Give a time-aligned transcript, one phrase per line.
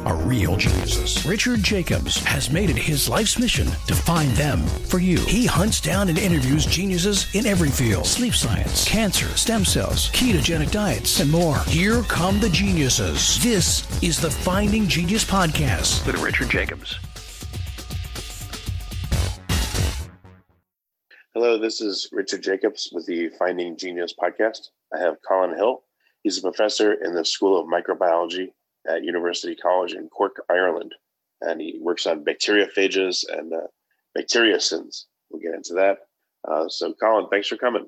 [0.00, 1.24] are real geniuses.
[1.26, 5.18] Richard Jacobs has made it his life's mission to find them for you.
[5.20, 10.70] He hunts down and interviews geniuses in every field sleep science, cancer, stem cells, ketogenic
[10.70, 11.58] diets, and more.
[11.66, 13.42] Here come the geniuses.
[13.42, 16.98] This is the Finding Genius Podcast with Richard Jacobs.
[21.34, 24.68] Hello, this is Richard Jacobs with the Finding Genius Podcast.
[24.94, 25.82] I have Colin Hill.
[26.22, 28.52] He's a professor in the School of Microbiology
[28.88, 30.94] at University College in Cork, Ireland.
[31.40, 33.66] And he works on bacteriophages and uh,
[34.16, 35.04] bacteriocins.
[35.30, 35.98] We'll get into that.
[36.46, 37.86] Uh, so, Colin, thanks for coming.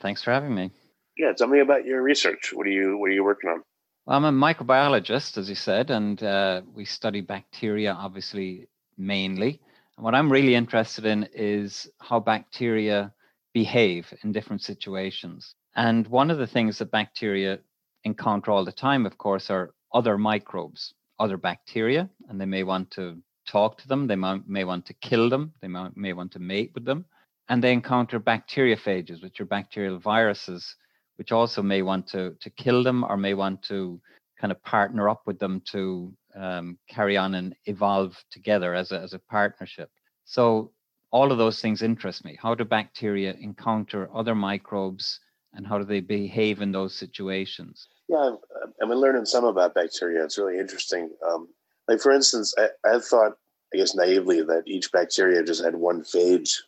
[0.00, 0.70] Thanks for having me.
[1.16, 2.52] Yeah, tell me about your research.
[2.52, 3.62] What are you What are you working on?
[4.06, 9.60] Well, I'm a microbiologist, as you said, and uh, we study bacteria, obviously, mainly.
[9.96, 13.12] And what I'm really interested in is how bacteria
[13.54, 15.54] behave in different situations.
[15.76, 17.60] And one of the things that bacteria
[18.04, 22.90] encounter all the time, of course, are other microbes, other bacteria, and they may want
[22.90, 24.06] to talk to them.
[24.06, 25.54] They may, want to kill them.
[25.62, 27.06] They may, may want to mate with them.
[27.48, 30.76] And they encounter bacteriophages, which are bacterial viruses,
[31.16, 34.00] which also may want to, to kill them or may want to
[34.40, 39.00] kind of partner up with them to um, carry on and evolve together as a,
[39.00, 39.90] as a partnership.
[40.24, 40.72] So
[41.12, 42.36] all of those things interest me.
[42.42, 45.20] How do bacteria encounter other microbes
[45.54, 47.88] and how do they behave in those situations?
[48.08, 50.24] Yeah, I've, I've been learning some about bacteria.
[50.24, 51.10] It's really interesting.
[51.26, 51.48] Um,
[51.88, 53.32] like, for instance, I, I thought,
[53.72, 56.58] I guess naively, that each bacteria just had one phage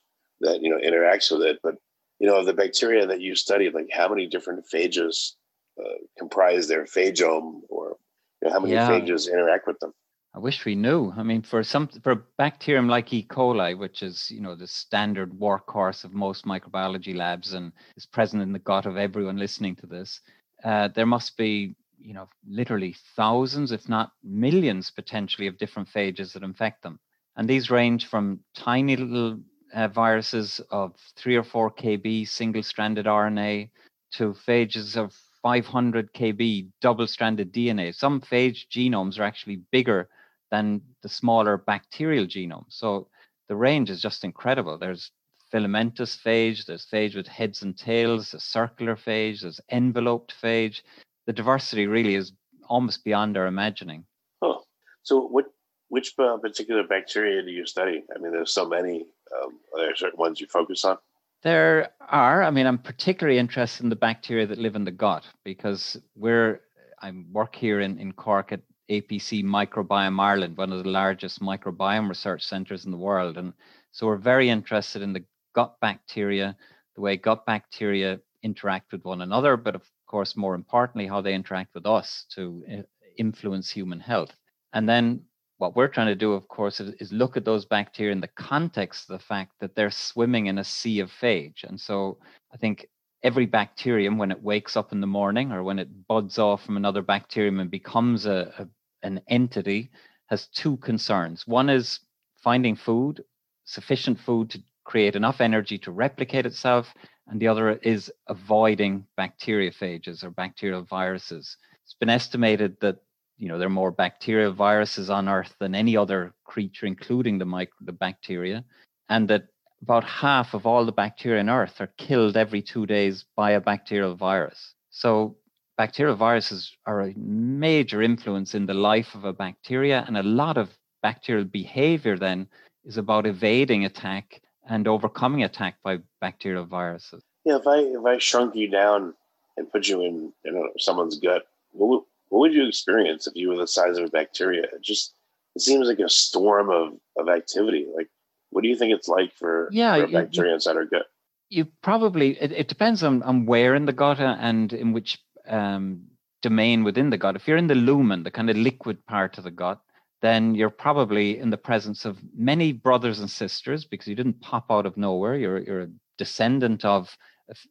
[0.41, 1.59] that, you know, interacts with it.
[1.63, 1.77] But,
[2.19, 5.33] you know, the bacteria that you studied, like how many different phages
[5.79, 7.97] uh, comprise their phagome or
[8.43, 8.89] you know, how many yeah.
[8.89, 9.93] phages interact with them?
[10.37, 11.15] I wish we knew.
[11.17, 13.23] I mean, for some for a bacterium like E.
[13.27, 18.43] coli, which is you know the standard workhorse of most microbiology labs and is present
[18.43, 20.21] in the gut of everyone listening to this,
[20.63, 26.35] uh, there must be you know literally thousands, if not millions, potentially of different phages
[26.35, 27.01] that infect them,
[27.37, 29.41] and these range from tiny little
[29.73, 33.71] uh, viruses of three or four kb single-stranded RNA
[34.13, 37.95] to phages of 500 kb double-stranded DNA.
[37.95, 40.11] Some phage genomes are actually bigger
[40.51, 42.67] than the smaller bacterial genome.
[42.69, 43.09] So
[43.49, 44.79] the range is just incredible.
[44.79, 45.11] There's
[45.51, 50.83] filamentous phage, there's phage with heads and tails, a circular phage, there's enveloped phage.
[51.27, 52.33] The diversity really is
[52.69, 54.05] almost beyond our imagining.
[54.43, 54.63] Oh,
[55.03, 55.47] so what
[55.89, 58.03] which uh, particular bacteria do you study?
[58.15, 59.07] I mean, there's so many.
[59.35, 60.99] Um, are there certain ones you focus on?
[61.43, 62.43] There are.
[62.43, 66.61] I mean, I'm particularly interested in the bacteria that live in the gut because we're
[67.01, 68.61] I work here in, in Cork at
[68.91, 73.37] APC Microbiome Ireland, one of the largest microbiome research centers in the world.
[73.37, 73.53] And
[73.93, 75.25] so we're very interested in the
[75.55, 76.57] gut bacteria,
[76.95, 81.35] the way gut bacteria interact with one another, but of course, more importantly, how they
[81.35, 82.83] interact with us to eh,
[83.19, 84.35] influence human health.
[84.73, 85.23] And then
[85.59, 88.29] what we're trying to do, of course, is, is, look at those bacteria in the
[88.29, 91.65] context of the fact that they're swimming in a sea of phage.
[91.65, 92.19] And so
[92.53, 92.87] I think
[93.23, 96.77] every bacterium, when it wakes up in the morning or when it buds off from
[96.77, 98.69] another bacterium and becomes a, a
[99.07, 99.91] an entity
[100.27, 101.47] has two concerns.
[101.47, 102.01] One is
[102.43, 103.25] finding food,
[103.65, 106.93] sufficient food to create enough energy to replicate itself,
[107.29, 111.57] and the other is avoiding bacteriophages or bacterial viruses.
[111.85, 112.97] It's been estimated that
[113.39, 117.45] you know there are more bacterial viruses on Earth than any other creature, including the
[117.45, 118.65] micro, the bacteria,
[119.09, 119.49] and that
[119.83, 123.61] about half of all the bacteria on Earth are killed every two days by a
[123.61, 124.75] bacterial virus.
[124.91, 125.37] So
[125.77, 130.57] bacterial viruses are a major influence in the life of a bacteria, and a lot
[130.57, 130.71] of
[131.03, 132.49] bacterial behavior then
[132.85, 137.23] is about evading attack and overcoming attack by bacterial viruses.
[137.45, 139.15] Yeah, if I if I shrunk you down
[139.57, 143.35] and put you in you know someone's gut, what would, what would you experience if
[143.37, 144.63] you were the size of a bacteria?
[144.63, 145.15] It just
[145.55, 147.87] it seems like a storm of of activity.
[147.95, 148.09] Like,
[148.51, 151.07] what do you think it's like for, yeah, for a bacteria you, inside our gut?
[151.49, 155.19] You probably it, it depends on on where in the gut uh, and in which
[155.49, 156.03] um,
[156.43, 159.45] domain within the gut, if you're in the lumen, the kind of liquid part of
[159.45, 159.81] the gut,
[160.23, 164.67] then you're probably in the presence of many brothers and sisters because you didn't pop
[164.71, 165.37] out of nowhere.
[165.37, 167.17] You're, you're a descendant of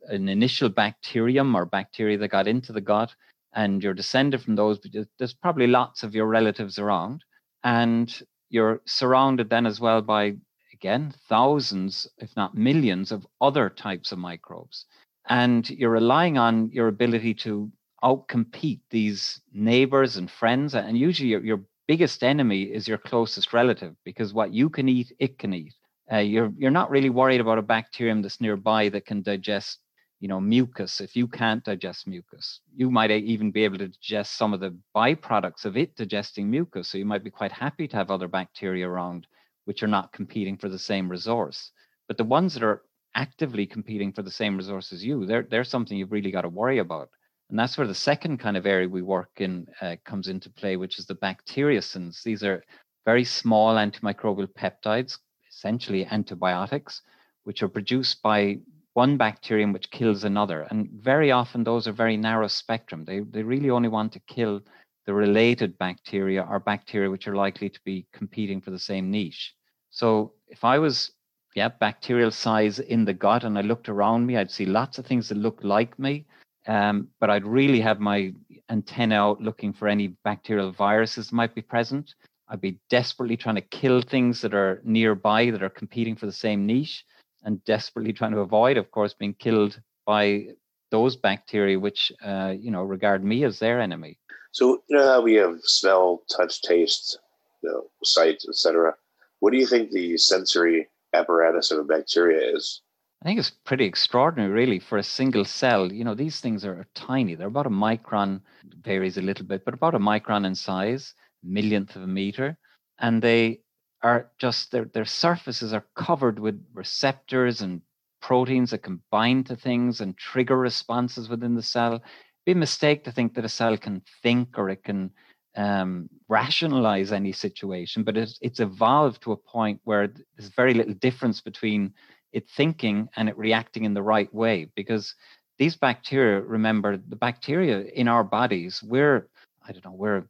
[0.07, 3.13] an initial bacterium or bacteria that got into the gut,
[3.53, 4.79] and you're descended from those.
[4.79, 7.23] But there's probably lots of your relatives around,
[7.63, 8.13] and
[8.49, 10.35] you're surrounded then as well by,
[10.71, 14.85] again, thousands, if not millions, of other types of microbes
[15.27, 17.71] and you're relying on your ability to
[18.03, 20.75] outcompete these neighbors and friends.
[20.75, 25.11] And usually your, your biggest enemy is your closest relative because what you can eat,
[25.19, 25.73] it can eat.
[26.11, 29.79] Uh, you're you're not really worried about a bacterium that's nearby that can digest
[30.19, 34.37] you know mucus if you can't digest mucus you might even be able to digest
[34.37, 37.97] some of the byproducts of it digesting mucus so you might be quite happy to
[37.97, 39.25] have other bacteria around
[39.65, 41.71] which are not competing for the same resource
[42.07, 42.83] but the ones that are
[43.15, 46.49] actively competing for the same resource as you they're, they're something you've really got to
[46.49, 47.09] worry about
[47.49, 50.77] and that's where the second kind of area we work in uh, comes into play
[50.77, 52.63] which is the bacteriocins these are
[53.05, 55.17] very small antimicrobial peptides
[55.49, 57.01] essentially antibiotics
[57.45, 58.57] which are produced by
[58.95, 60.61] one bacterium which kills another.
[60.69, 63.03] And very often those are very narrow spectrum.
[63.03, 64.61] They, they really only want to kill
[65.05, 69.53] the related bacteria or bacteria which are likely to be competing for the same niche.
[69.91, 71.11] So if I was,
[71.55, 75.05] yeah, bacterial size in the gut and I looked around me, I'd see lots of
[75.05, 76.25] things that look like me.
[76.67, 78.33] Um, but I'd really have my
[78.69, 82.15] antenna out looking for any bacterial viruses that might be present.
[82.49, 86.31] I'd be desperately trying to kill things that are nearby that are competing for the
[86.31, 87.05] same niche
[87.43, 90.47] and desperately trying to avoid, of course, being killed by
[90.91, 94.17] those bacteria which uh, you know regard me as their enemy.
[94.51, 97.19] So you know we have smell, touch, taste,
[97.61, 98.95] you know, sight, etc.
[99.39, 102.81] What do you think the sensory apparatus of a bacteria is?
[103.21, 105.91] I think it's pretty extraordinary, really, for a single cell.
[105.91, 107.35] You know, these things are tiny.
[107.35, 108.41] They're about a micron,
[108.83, 111.13] varies a little bit, but about a micron in size,
[111.43, 112.57] millionth of a meter,
[112.99, 113.61] and they
[114.03, 117.81] are just their, their surfaces are covered with receptors and
[118.21, 121.95] proteins that can bind to things and trigger responses within the cell.
[121.95, 122.03] It'd
[122.45, 125.11] be a mistake to think that a cell can think or it can
[125.55, 130.93] um, rationalize any situation, but it's, it's evolved to a point where there's very little
[130.93, 131.93] difference between
[132.33, 134.69] it thinking and it reacting in the right way.
[134.75, 135.15] Because
[135.57, 139.27] these bacteria, remember, the bacteria in our bodies, we're
[139.67, 140.23] I don't know, we're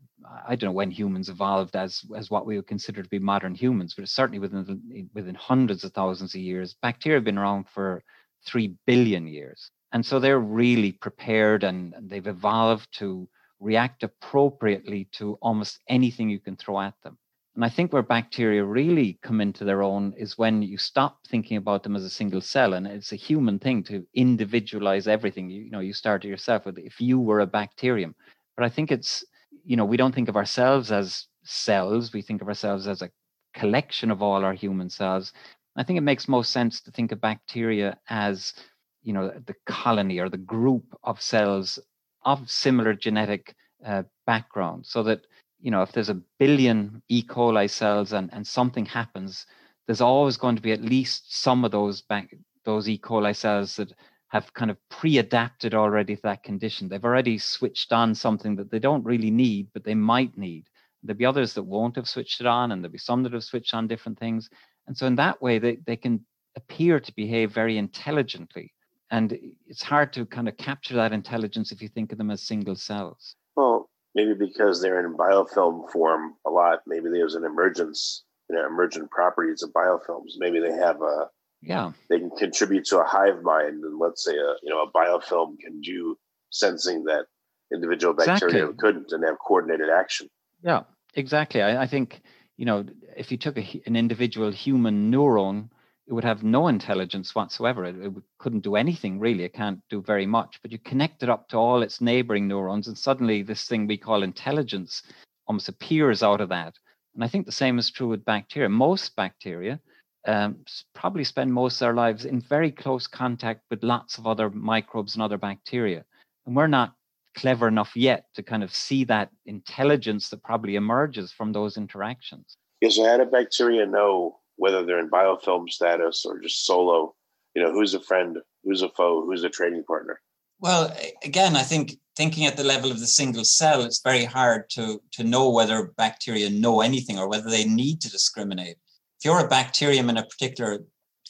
[0.48, 3.56] I don't know when humans evolved as as what we would consider to be modern
[3.56, 6.76] humans, but certainly within within hundreds of thousands of years.
[6.82, 8.04] Bacteria have been around for
[8.46, 13.28] three billion years, and so they're really prepared and, and they've evolved to
[13.66, 17.18] react appropriately to almost anything you can throw at them.
[17.56, 21.58] And I think where bacteria really come into their own is when you stop thinking
[21.58, 22.74] about them as a single cell.
[22.74, 25.50] And it's a human thing to individualize everything.
[25.50, 28.14] You, you know, you start yourself with if you were a bacterium.
[28.58, 29.26] But I think it's
[29.66, 32.14] you know, we don't think of ourselves as cells.
[32.14, 33.12] We think of ourselves as a
[33.54, 35.34] collection of all our human cells.
[35.76, 38.54] I think it makes most sense to think of bacteria as,
[39.02, 41.80] you know, the colony or the group of cells
[42.26, 43.56] of similar genetic
[43.86, 45.22] uh, background, so that
[45.62, 47.24] you know if there's a billion E.
[47.24, 49.46] coli cells and and something happens,
[49.88, 52.36] there's always going to be at least some of those back
[52.66, 52.98] those E.
[52.98, 53.94] coli cells that
[54.30, 56.90] have kind of pre-adapted already to that condition.
[56.90, 60.68] They've already switched on something that they don't really need, but they might need.
[61.04, 63.44] There'll be others that won't have switched it on, and there'll be some that have
[63.44, 64.50] switched on different things.
[64.88, 66.26] And so in that way, they, they can
[66.58, 68.74] appear to behave very intelligently.
[69.12, 69.38] And
[69.68, 72.76] it's hard to kind of capture that intelligence if you think of them as single
[72.76, 73.36] cells.
[73.56, 78.66] Well, maybe because they're in biofilm form a lot, maybe there's an emergence, you know,
[78.66, 80.34] emergent properties of biofilms.
[80.38, 81.28] Maybe they have a
[81.66, 84.92] yeah they can contribute to a hive mind and let's say a you know a
[84.92, 86.18] biofilm can do
[86.52, 87.26] sensing that
[87.74, 88.78] individual bacteria exactly.
[88.78, 90.30] couldn't and have coordinated action
[90.64, 90.84] yeah
[91.16, 92.22] exactly I, I think
[92.58, 92.86] you know
[93.18, 95.70] if you took a, an individual human neuron
[96.08, 97.86] it would have no intelligence whatsoever.
[97.86, 99.44] It, it couldn't do anything really.
[99.44, 100.60] It can't do very much.
[100.62, 103.98] But you connect it up to all its neighboring neurons and suddenly this thing we
[103.98, 105.02] call intelligence
[105.48, 106.76] almost appears out of that.
[107.14, 108.70] And i think the same is true with bacteria.
[108.70, 109.80] Most bacteria
[110.28, 110.58] um,
[110.94, 115.16] probably spend most of their lives in very close contact with lots of other microbes
[115.16, 116.04] and other bacteria.
[116.46, 116.94] And we're not
[117.36, 122.58] clever enough yet to kind of see that intelligence that probably emerges from those interactions.
[122.90, 127.16] So how do bacteria know whether they're in biofilm status or just solo?
[127.56, 130.20] You know, who's a friend, who's a foe, who's a trading partner?
[130.60, 134.70] Well, again, I think thinking at the level of the single cell, it's very hard
[134.72, 138.78] to to know whether bacteria know anything or whether they need to discriminate
[139.20, 140.80] if you're a bacterium in a particular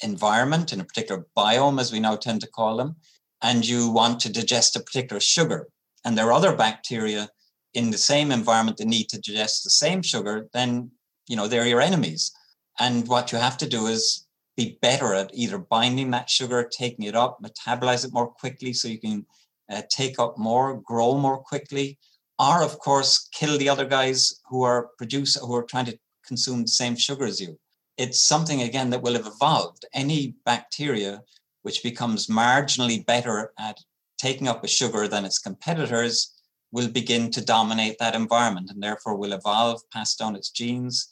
[0.02, 2.96] environment, in a particular biome, as we now tend to call them,
[3.42, 5.68] and you want to digest a particular sugar,
[6.04, 7.30] and there are other bacteria
[7.74, 10.92] in the same environment that need to digest the same sugar, then
[11.28, 12.32] you know they're your enemies.
[12.80, 14.28] And what you have to do is
[14.58, 18.88] be better at either binding that sugar, taking it up, metabolize it more quickly so
[18.88, 19.26] you can
[19.72, 21.98] uh, take up more, grow more quickly,
[22.40, 26.62] or of course kill the other guys who are produce who are trying to consume
[26.64, 27.58] the same sugar as you
[27.98, 29.86] it's something again that will have evolved.
[29.94, 31.22] Any bacteria
[31.62, 33.80] which becomes marginally better at
[34.18, 36.34] taking up a sugar than its competitors
[36.72, 41.08] will begin to dominate that environment and therefore will evolve, pass down its genes.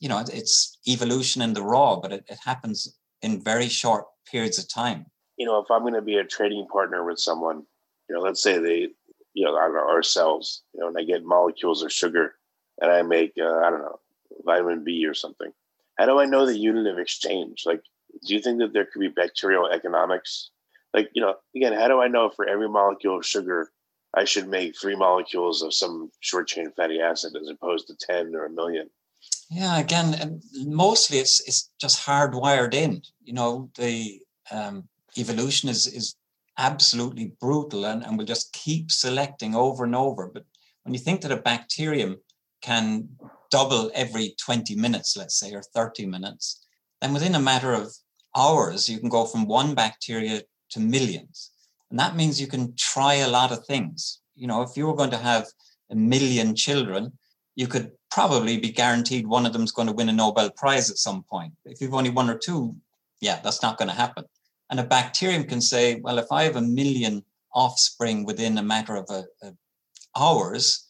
[0.00, 4.58] You know, it's evolution in the raw, but it, it happens in very short periods
[4.58, 5.06] of time.
[5.36, 7.62] You know, if I'm going to be a trading partner with someone,
[8.08, 8.88] you know, let's say they,
[9.34, 12.34] you know, I don't know, ourselves, you know, and I get molecules of sugar
[12.80, 14.00] and I make, uh, I don't know,
[14.44, 15.52] vitamin B or something.
[15.98, 17.64] How do I know the unit of exchange?
[17.66, 17.82] Like,
[18.26, 20.50] do you think that there could be bacterial economics?
[20.94, 23.70] Like, you know, again, how do I know for every molecule of sugar,
[24.14, 28.34] I should make three molecules of some short chain fatty acid as opposed to 10
[28.34, 28.88] or a million?
[29.50, 33.02] Yeah, again, mostly it's it's just hardwired in.
[33.22, 36.16] You know, the um, evolution is is
[36.58, 40.30] absolutely brutal and, and will just keep selecting over and over.
[40.32, 40.44] But
[40.82, 42.16] when you think that a bacterium
[42.60, 43.08] can
[43.50, 46.66] double every 20 minutes, let's say, or 30 minutes,
[47.00, 47.94] then within a matter of
[48.36, 51.52] hours, you can go from one bacteria to millions.
[51.90, 54.20] And that means you can try a lot of things.
[54.34, 55.46] You know, if you were going to have
[55.90, 57.12] a million children,
[57.58, 60.90] you could probably be guaranteed one of them is going to win a Nobel Prize
[60.90, 61.52] at some point.
[61.64, 62.76] If you've only one or two,
[63.20, 64.26] yeah, that's not going to happen.
[64.70, 68.94] And a bacterium can say, well, if I have a million offspring within a matter
[68.94, 69.52] of a, a
[70.16, 70.86] hours,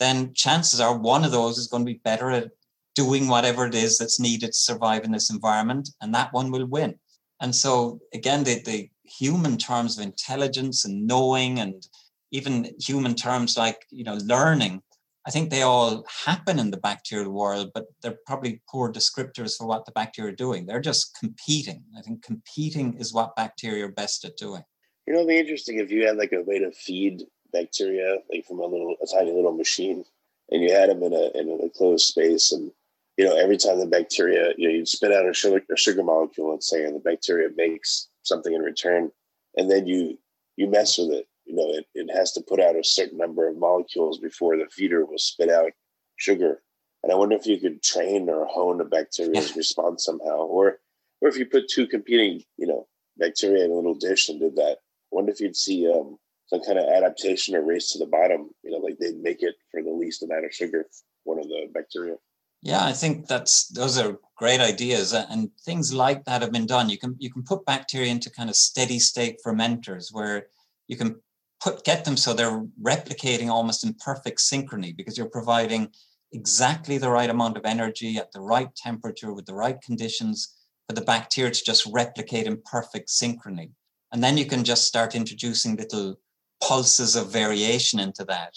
[0.00, 2.50] then chances are one of those is going to be better at
[2.96, 6.66] doing whatever it is that's needed to survive in this environment, and that one will
[6.66, 6.98] win.
[7.40, 11.86] And so, again, the, the human terms of intelligence and knowing, and
[12.32, 14.82] even human terms like you know learning,
[15.28, 19.66] I think they all happen in the bacterial world, but they're probably poor descriptors for
[19.66, 20.64] what the bacteria are doing.
[20.64, 21.84] They're just competing.
[21.98, 24.62] I think competing is what bacteria are best at doing.
[25.06, 28.46] You know, it'd be interesting if you had like a way to feed bacteria like
[28.46, 30.02] from a little a tiny little machine
[30.50, 32.70] and you had them in a in a closed space and
[33.16, 36.02] you know every time the bacteria you know you spit out a sugar, a sugar
[36.02, 39.10] molecule let's say and the bacteria makes something in return
[39.56, 40.18] and then you
[40.56, 43.48] you mess with it you know it, it has to put out a certain number
[43.48, 45.72] of molecules before the feeder will spit out
[46.16, 46.62] sugar
[47.02, 50.78] and i wonder if you could train or hone a bacteria's response somehow or
[51.20, 52.86] or if you put two competing you know
[53.18, 54.78] bacteria in a little dish and did that
[55.12, 58.50] I wonder if you'd see um, some kind of adaptation or race to the bottom.
[58.62, 60.86] You know, like they'd make it for the least amount of sugar,
[61.24, 62.16] one of the bacteria.
[62.60, 66.90] Yeah, I think that's those are great ideas, and things like that have been done.
[66.90, 70.48] You can you can put bacteria into kind of steady state fermenters where
[70.88, 71.20] you can
[71.60, 75.88] put get them so they're replicating almost in perfect synchrony because you're providing
[76.32, 80.56] exactly the right amount of energy at the right temperature with the right conditions
[80.88, 83.70] for the bacteria to just replicate in perfect synchrony.
[84.12, 86.16] And then you can just start introducing little
[86.62, 88.54] pulses of variation into that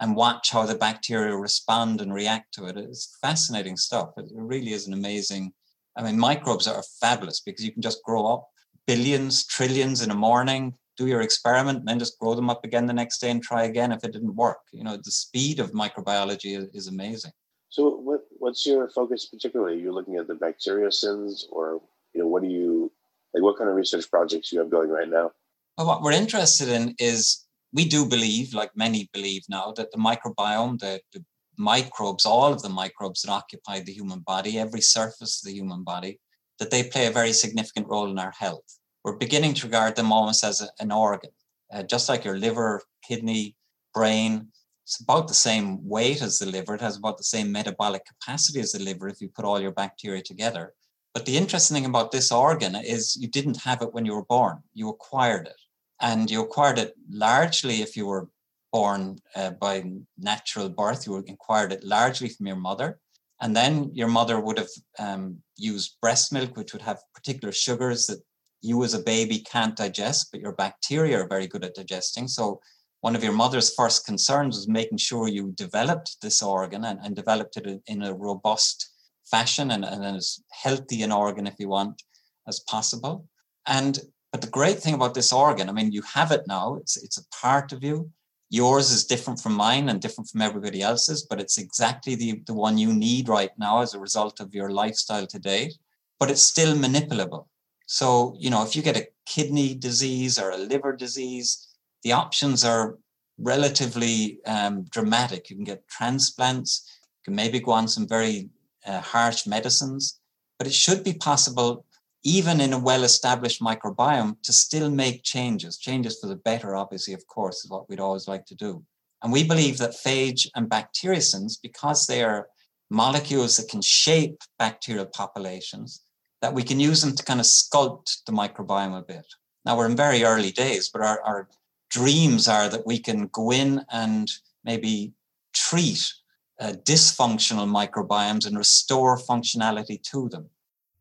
[0.00, 2.76] and watch how the bacteria respond and react to it.
[2.76, 4.10] It's fascinating stuff.
[4.16, 5.52] It really is an amazing.
[5.96, 8.48] I mean, microbes are fabulous because you can just grow up
[8.86, 12.86] billions, trillions in a morning, do your experiment, and then just grow them up again
[12.86, 14.60] the next day and try again if it didn't work.
[14.72, 17.32] You know, the speed of microbiology is, is amazing.
[17.68, 19.80] So, what what's your focus particularly?
[19.80, 21.80] You're looking at the bacteriocins, or
[22.14, 22.92] you know, what do you
[23.32, 23.42] like?
[23.42, 25.32] What kind of research projects you have going right now?
[25.78, 29.98] Well, what we're interested in is we do believe, like many believe now, that the
[29.98, 31.24] microbiome, the, the
[31.56, 35.82] microbes, all of the microbes that occupy the human body, every surface of the human
[35.82, 36.20] body,
[36.58, 38.78] that they play a very significant role in our health.
[39.04, 41.30] We're beginning to regard them almost as a, an organ,
[41.72, 43.56] uh, just like your liver, kidney,
[43.92, 44.48] brain.
[44.84, 46.74] It's about the same weight as the liver.
[46.74, 49.72] It has about the same metabolic capacity as the liver if you put all your
[49.72, 50.74] bacteria together.
[51.14, 54.24] But the interesting thing about this organ is you didn't have it when you were
[54.24, 55.60] born, you acquired it.
[56.00, 58.28] And you acquired it largely if you were
[58.72, 59.84] born uh, by
[60.18, 62.98] natural birth, you acquired it largely from your mother.
[63.40, 68.06] And then your mother would have um, used breast milk, which would have particular sugars
[68.06, 68.20] that
[68.62, 72.28] you as a baby can't digest, but your bacteria are very good at digesting.
[72.28, 72.60] So
[73.00, 77.16] one of your mother's first concerns was making sure you developed this organ and, and
[77.16, 78.90] developed it in a robust
[79.28, 82.02] fashion and, and as healthy an organ, if you want,
[82.46, 83.26] as possible.
[83.66, 83.98] And
[84.30, 86.76] but the great thing about this organ, I mean, you have it now.
[86.76, 88.10] It's it's a part of you.
[88.48, 92.54] Yours is different from mine and different from everybody else's, but it's exactly the, the
[92.54, 95.72] one you need right now as a result of your lifestyle today.
[96.20, 97.46] But it's still manipulable.
[97.86, 101.68] So, you know, if you get a kidney disease or a liver disease,
[102.02, 102.98] the options are
[103.38, 105.50] relatively um, dramatic.
[105.50, 108.50] You can get transplants, you can maybe go on some very
[108.86, 110.20] uh, harsh medicines,
[110.58, 111.84] but it should be possible,
[112.24, 115.78] even in a well established microbiome, to still make changes.
[115.78, 118.84] Changes for the better, obviously, of course, is what we'd always like to do.
[119.22, 122.48] And we believe that phage and bacteriocins, because they are
[122.90, 126.02] molecules that can shape bacterial populations,
[126.42, 129.24] that we can use them to kind of sculpt the microbiome a bit.
[129.64, 131.48] Now we're in very early days, but our, our
[131.88, 134.28] dreams are that we can go in and
[134.64, 135.14] maybe
[135.54, 136.12] treat
[136.60, 140.50] uh, dysfunctional microbiomes and restore functionality to them.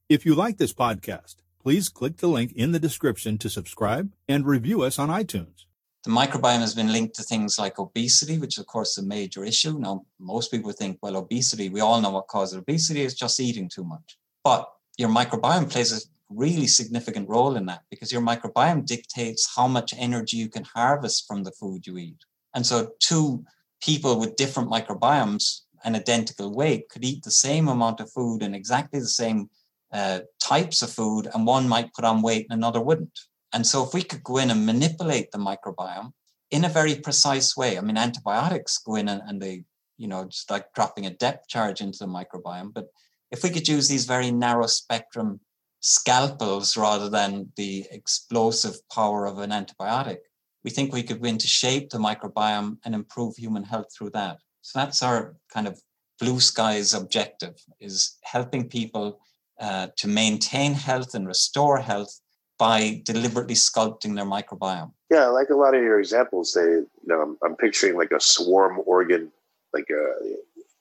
[0.09, 4.45] If you like this podcast, please click the link in the description to subscribe and
[4.45, 5.65] review us on iTunes.
[6.03, 9.43] The microbiome has been linked to things like obesity, which of course is a major
[9.43, 9.77] issue.
[9.77, 13.69] Now, most people think, well, obesity, we all know what causes obesity is just eating
[13.69, 14.17] too much.
[14.43, 14.67] But
[15.01, 19.93] your microbiome plays a really significant role in that because your microbiome dictates how much
[19.97, 22.23] energy you can harvest from the food you eat.
[22.53, 23.43] And so, two
[23.81, 28.55] people with different microbiomes and identical weight could eat the same amount of food and
[28.55, 29.49] exactly the same
[29.91, 33.19] uh, types of food, and one might put on weight and another wouldn't.
[33.53, 36.11] And so, if we could go in and manipulate the microbiome
[36.51, 39.63] in a very precise way, I mean, antibiotics go in and, and they,
[39.97, 42.73] you know, just like dropping a depth charge into the microbiome.
[42.73, 42.87] But
[43.31, 45.39] if we could use these very narrow spectrum
[45.79, 50.17] scalpels rather than the explosive power of an antibiotic,
[50.63, 54.37] we think we could begin to shape the microbiome and improve human health through that.
[54.61, 55.81] So that's our kind of
[56.19, 59.19] blue skies objective is helping people
[59.59, 62.19] uh, to maintain health and restore health
[62.59, 64.91] by deliberately sculpting their microbiome.
[65.09, 68.19] Yeah, like a lot of your examples, they, you know, I'm, I'm picturing like a
[68.19, 69.31] swarm organ,
[69.73, 70.13] like a,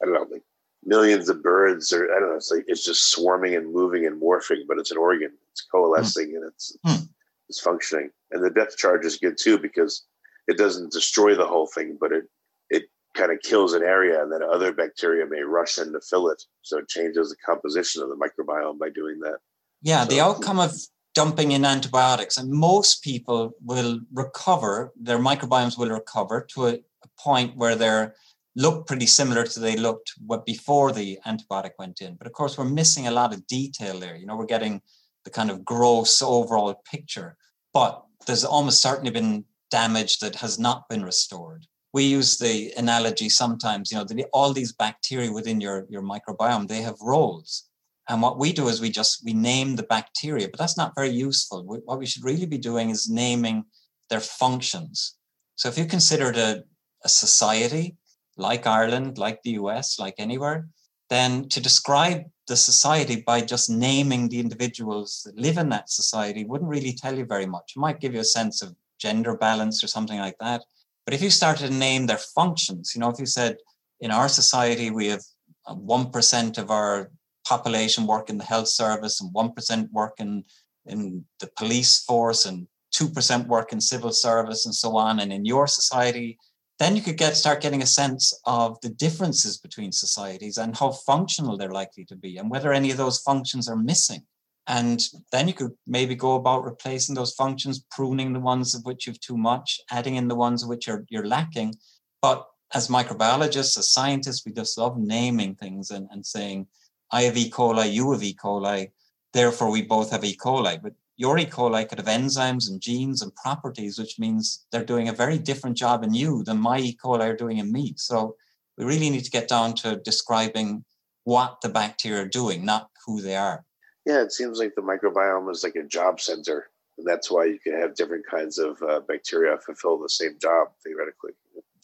[0.03, 0.43] I don't know, like
[0.85, 4.21] millions of birds, or I don't know, it's like it's just swarming and moving and
[4.21, 5.33] morphing, but it's an organ.
[5.53, 6.37] It's coalescing mm.
[6.37, 7.09] and it's, mm.
[7.49, 8.11] it's functioning.
[8.31, 10.05] And the depth charge is good too because
[10.47, 12.25] it doesn't destroy the whole thing, but it
[12.71, 12.85] it
[13.15, 16.43] kind of kills an area, and then other bacteria may rush in to fill it.
[16.63, 19.39] So it changes the composition of the microbiome by doing that.
[19.83, 20.75] Yeah, so, the outcome of
[21.15, 27.09] dumping in antibiotics, and most people will recover, their microbiomes will recover to a, a
[27.19, 28.15] point where they're
[28.57, 32.17] look pretty similar to they looked what before the antibiotic went in.
[32.17, 34.17] But of course, we're missing a lot of detail there.
[34.17, 34.83] You know, we're getting
[35.25, 37.37] the kind of gross overall picture,
[37.73, 41.67] but there's almost certainly been damage that has not been restored.
[41.93, 46.69] We use the analogy sometimes, you know, that all these bacteria within your, your microbiome,
[46.69, 47.69] they have roles.
[48.09, 51.11] And what we do is we just we name the bacteria, but that's not very
[51.11, 51.65] useful.
[51.65, 53.65] What we should really be doing is naming
[54.09, 55.17] their functions.
[55.55, 56.63] So if you consider a,
[57.05, 57.97] a society
[58.41, 60.69] like Ireland, like the US, like anywhere,
[61.09, 66.45] then to describe the society by just naming the individuals that live in that society
[66.45, 67.75] wouldn't really tell you very much.
[67.77, 70.63] It might give you a sense of gender balance or something like that.
[71.05, 73.57] But if you started to name their functions, you know, if you said
[74.01, 75.23] in our society we have
[75.67, 77.11] uh, 1% of our
[77.47, 80.45] population work in the health service and 1% work in,
[80.87, 85.21] in the police force and 2% work in civil service and so on.
[85.21, 86.39] And in your society,
[86.81, 90.91] then you could get start getting a sense of the differences between societies and how
[90.91, 94.23] functional they're likely to be and whether any of those functions are missing.
[94.67, 99.07] And then you could maybe go about replacing those functions, pruning the ones of which
[99.07, 101.75] you've too much, adding in the ones of which are, you're lacking.
[102.23, 106.67] But as microbiologists, as scientists, we just love naming things and, and saying,
[107.11, 107.51] I have E.
[107.51, 108.35] coli, you have E.
[108.35, 108.91] coli,
[109.35, 110.35] therefore we both have E.
[110.35, 110.81] coli.
[110.81, 111.45] But your E.
[111.45, 115.77] coli could have enzymes and genes and properties, which means they're doing a very different
[115.77, 116.97] job in you than my E.
[116.97, 117.93] coli are doing in me.
[117.99, 118.37] So
[118.79, 120.83] we really need to get down to describing
[121.25, 123.67] what the bacteria are doing, not who they are.
[124.07, 126.71] Yeah, it seems like the microbiome is like a job center.
[126.97, 130.69] And that's why you can have different kinds of uh, bacteria fulfill the same job
[130.83, 131.33] theoretically.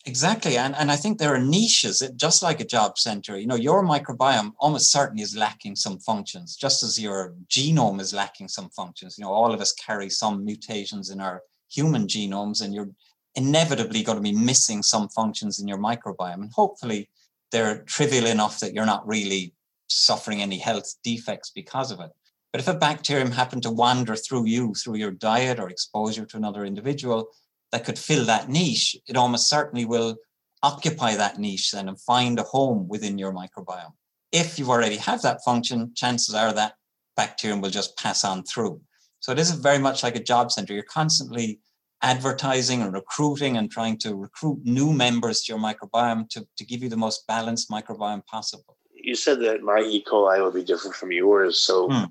[0.08, 0.56] Exactly.
[0.56, 3.36] And, and I think there are niches, just like a job center.
[3.36, 8.14] You know, your microbiome almost certainly is lacking some functions, just as your genome is
[8.14, 9.16] lacking some functions.
[9.18, 12.90] You know, all of us carry some mutations in our human genomes, and you're
[13.34, 16.34] inevitably going to be missing some functions in your microbiome.
[16.34, 17.10] And hopefully,
[17.50, 19.54] they're trivial enough that you're not really
[19.88, 22.10] suffering any health defects because of it.
[22.52, 26.36] But if a bacterium happened to wander through you, through your diet or exposure to
[26.36, 27.28] another individual,
[27.72, 30.16] that could fill that niche, it almost certainly will
[30.62, 33.92] occupy that niche then and find a home within your microbiome.
[34.32, 36.74] If you already have that function, chances are that
[37.16, 38.80] bacterium will just pass on through.
[39.20, 40.74] So it is very much like a job center.
[40.74, 41.60] You're constantly
[42.02, 46.82] advertising and recruiting and trying to recruit new members to your microbiome to, to give
[46.82, 48.76] you the most balanced microbiome possible.
[48.94, 50.04] You said that my E.
[50.04, 51.60] coli will be different from yours.
[51.62, 52.04] So hmm.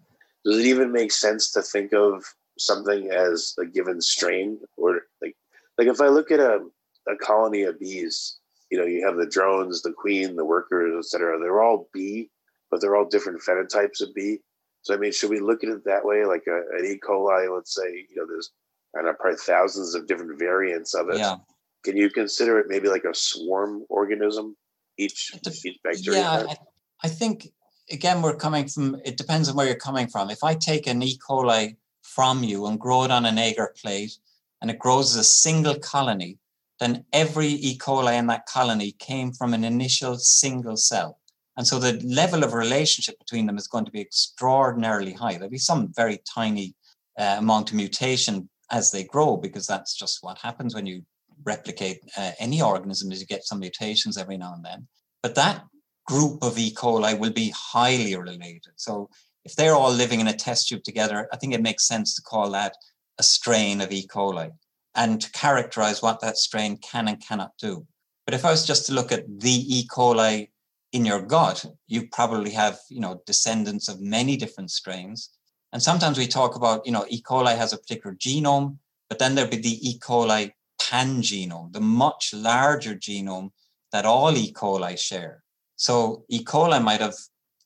[0.44, 2.24] does it even make sense to think of
[2.58, 5.36] something as a given strain or like
[5.78, 6.60] like if I look at a,
[7.08, 8.38] a colony of bees,
[8.72, 11.40] you know, you have the drones, the queen, the workers, etc.
[11.40, 12.30] They're all bee,
[12.72, 14.40] but they're all different phenotypes of bee.
[14.82, 16.26] So I mean, should we look at it that way?
[16.26, 17.00] Like a, an E.
[17.08, 18.52] coli, let's say, you know, there's
[18.96, 21.18] I don't know, probably thousands of different variants of it.
[21.18, 21.38] Yeah.
[21.84, 24.56] Can you consider it maybe like a swarm organism?
[24.98, 25.34] Each,
[25.66, 26.20] each bacteria.
[26.20, 26.56] Yeah, I,
[27.04, 27.50] I think
[27.92, 28.98] again we're coming from.
[29.04, 30.30] It depends on where you're coming from.
[30.30, 31.20] If I take an E.
[31.20, 34.18] coli from you and grow it on an agar plate
[34.66, 36.40] and it grows as a single colony,
[36.80, 37.78] then every E.
[37.78, 41.20] coli in that colony came from an initial single cell.
[41.56, 45.34] And so the level of relationship between them is going to be extraordinarily high.
[45.34, 46.74] There'll be some very tiny
[47.16, 51.04] uh, amount of mutation as they grow, because that's just what happens when you
[51.44, 54.88] replicate uh, any organism is you get some mutations every now and then.
[55.22, 55.64] But that
[56.08, 56.74] group of E.
[56.74, 58.74] coli will be highly related.
[58.78, 59.12] So
[59.44, 62.24] if they're all living in a test tube together, I think it makes sense to
[62.24, 62.74] call that
[63.18, 64.08] a strain of E.
[64.08, 64.52] coli
[64.96, 67.86] and to characterize what that strain can and cannot do.
[68.26, 69.88] But if I was just to look at the E.
[69.88, 70.50] coli
[70.94, 75.30] in your gut, you probably have, you know, descendants of many different strains.
[75.74, 77.22] And sometimes we talk about, you know, E.
[77.22, 78.78] coli has a particular genome,
[79.10, 80.00] but then there'd be the E.
[80.00, 80.52] coli
[80.82, 83.52] pangenome, the much larger genome
[83.92, 84.54] that all E.
[84.54, 85.44] coli share.
[85.76, 86.44] So E.
[86.44, 87.16] coli might have,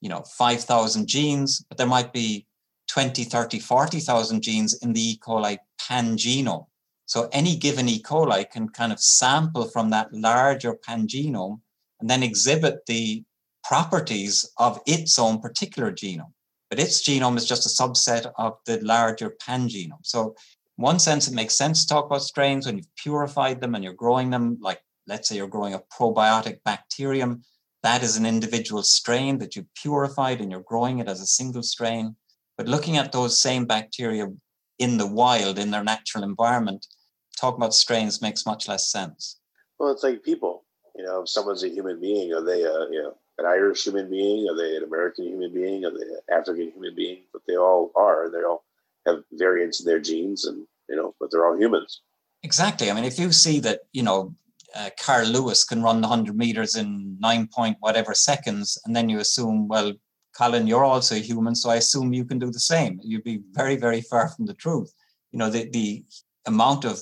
[0.02, 2.48] you know, 5,000 genes, but there might be
[2.90, 5.20] 20, 30, 40,000 genes in the E.
[5.20, 6.66] coli pangenome.
[7.06, 8.02] So any given E.
[8.02, 11.62] coli can kind of sample from that larger pangenome
[12.00, 13.24] and then exhibit the
[13.64, 16.34] properties of its own particular genome.
[16.70, 20.04] But its genome is just a subset of the larger pangenome.
[20.04, 20.36] So
[20.78, 23.84] in one sense, it makes sense to talk about strains when you've purified them and
[23.84, 27.44] you're growing them, like let's say you're growing a probiotic bacterium.
[27.84, 31.64] That is an individual strain that you've purified and you're growing it as a single
[31.64, 32.16] strain.
[32.60, 34.28] But looking at those same bacteria
[34.80, 36.86] in the wild, in their natural environment,
[37.40, 39.40] talking about strains makes much less sense.
[39.80, 40.66] Well, it's like people.
[40.94, 44.50] You know, if someone's a human being, are they you know an Irish human being?
[44.50, 45.86] Are they an American human being?
[45.86, 47.20] Are they an African human being?
[47.32, 48.30] But they all are.
[48.30, 48.66] They all
[49.06, 52.02] have variants in their genes, and you know, but they're all humans.
[52.44, 52.92] Exactly.
[52.92, 54.36] I mean, if you see that, you know,
[54.76, 59.08] uh, Carl Lewis can run the 100 meters in nine point whatever seconds, and then
[59.08, 59.94] you assume, well,
[60.40, 62.98] Colin, you're also a human, so I assume you can do the same.
[63.04, 64.94] You'd be very, very far from the truth.
[65.34, 66.06] You know, the, the
[66.46, 66.98] amount of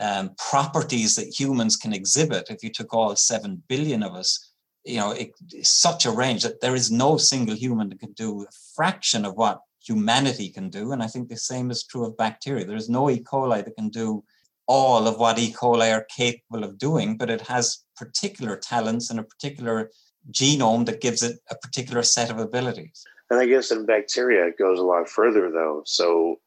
[0.00, 4.52] um, properties that humans can exhibit, if you took all 7 billion of us,
[4.84, 8.42] you know, it, such a range that there is no single human that can do
[8.42, 10.92] a fraction of what humanity can do.
[10.92, 12.64] And I think the same is true of bacteria.
[12.64, 13.20] There is no E.
[13.20, 14.24] coli that can do
[14.66, 15.52] all of what E.
[15.52, 19.90] coli are capable of doing, but it has particular talents and a particular
[20.30, 23.04] genome that gives it a particular set of abilities.
[23.30, 25.82] And I guess in bacteria, it goes a lot further, though.
[25.84, 26.38] So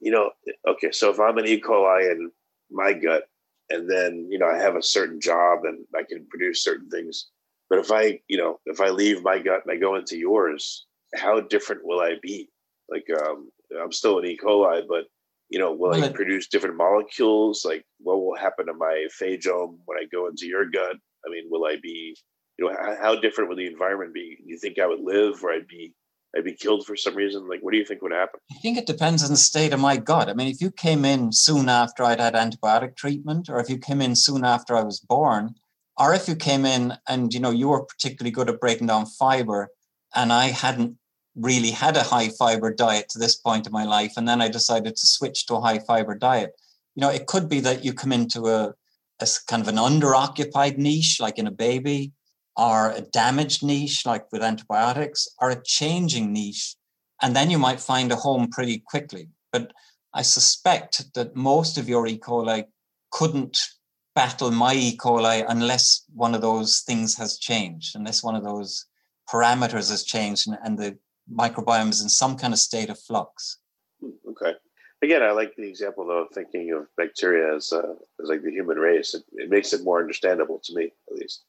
[0.00, 0.30] you know,
[0.68, 1.60] okay, so if I'm an E.
[1.60, 2.30] coli in
[2.70, 3.24] my gut,
[3.70, 7.30] and then you know I have a certain job and I can produce certain things,
[7.70, 10.86] but if I, you know, if I leave my gut and I go into yours,
[11.14, 12.50] how different will I be?
[12.90, 14.38] Like, um, I'm still an E.
[14.42, 15.04] coli, but
[15.48, 17.64] you know, will well, I produce different molecules?
[17.64, 20.96] Like, what will happen to my phagome when I go into your gut?
[21.26, 22.16] I mean, will I be,
[22.58, 24.36] you know, how, how different would the environment be?
[24.42, 25.94] Do you think I would live, or I'd be
[26.36, 27.48] I'd be killed for some reason?
[27.48, 28.40] Like, what do you think would happen?
[28.50, 30.28] I think it depends on the state of my gut.
[30.28, 33.78] I mean, if you came in soon after I'd had antibiotic treatment, or if you
[33.78, 35.54] came in soon after I was born,
[35.96, 39.06] or if you came in and you know you were particularly good at breaking down
[39.06, 39.68] fiber,
[40.14, 40.96] and I hadn't
[41.36, 44.48] really had a high fiber diet to this point in my life, and then I
[44.48, 46.52] decided to switch to a high fiber diet.
[46.94, 48.74] You know, it could be that you come into a,
[49.20, 52.12] a kind of an underoccupied niche, like in a baby,
[52.56, 56.76] are a damaged niche, like with antibiotics, are a changing niche.
[57.22, 59.28] And then you might find a home pretty quickly.
[59.52, 59.72] But
[60.12, 62.18] I suspect that most of your E.
[62.18, 62.64] coli
[63.10, 63.58] couldn't
[64.14, 64.96] battle my E.
[64.96, 68.86] coli unless one of those things has changed, unless one of those
[69.28, 70.98] parameters has changed and, and the
[71.32, 73.58] microbiome is in some kind of state of flux.
[74.00, 74.52] Hmm, okay.
[75.02, 78.50] Again, I like the example though of thinking of bacteria as, uh, as like the
[78.50, 79.14] human race.
[79.14, 81.44] It, it makes it more understandable to me, at least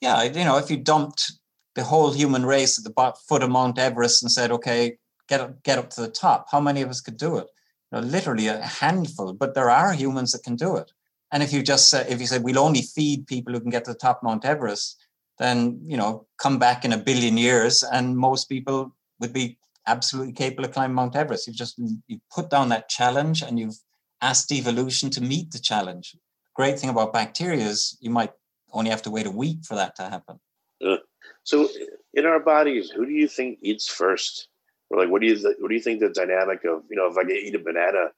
[0.00, 1.32] yeah, you know, if you dumped
[1.74, 4.96] the whole human race at the foot of Mount Everest and said, okay,
[5.28, 7.46] get up, get up to the top, how many of us could do it?
[7.92, 10.92] You know, literally a handful, but there are humans that can do it.
[11.32, 13.84] And if you just say, if you said we'll only feed people who can get
[13.84, 14.96] to the top Mount Everest,
[15.38, 20.32] then you know, come back in a billion years, and most people would be absolutely
[20.32, 21.46] capable of climbing Mount Everest.
[21.46, 23.78] You've just you put down that challenge, and you've
[24.22, 26.16] asked evolution to meet the challenge.
[26.54, 28.32] Great thing about bacteria is you might
[28.76, 30.38] only have to wait a week for that to happen.
[30.84, 30.96] Uh,
[31.44, 31.68] so,
[32.14, 34.48] in our bodies, who do you think eats first?
[34.90, 37.06] Or like, what do you th- what do you think the dynamic of you know
[37.06, 38.10] if I get eat a banana,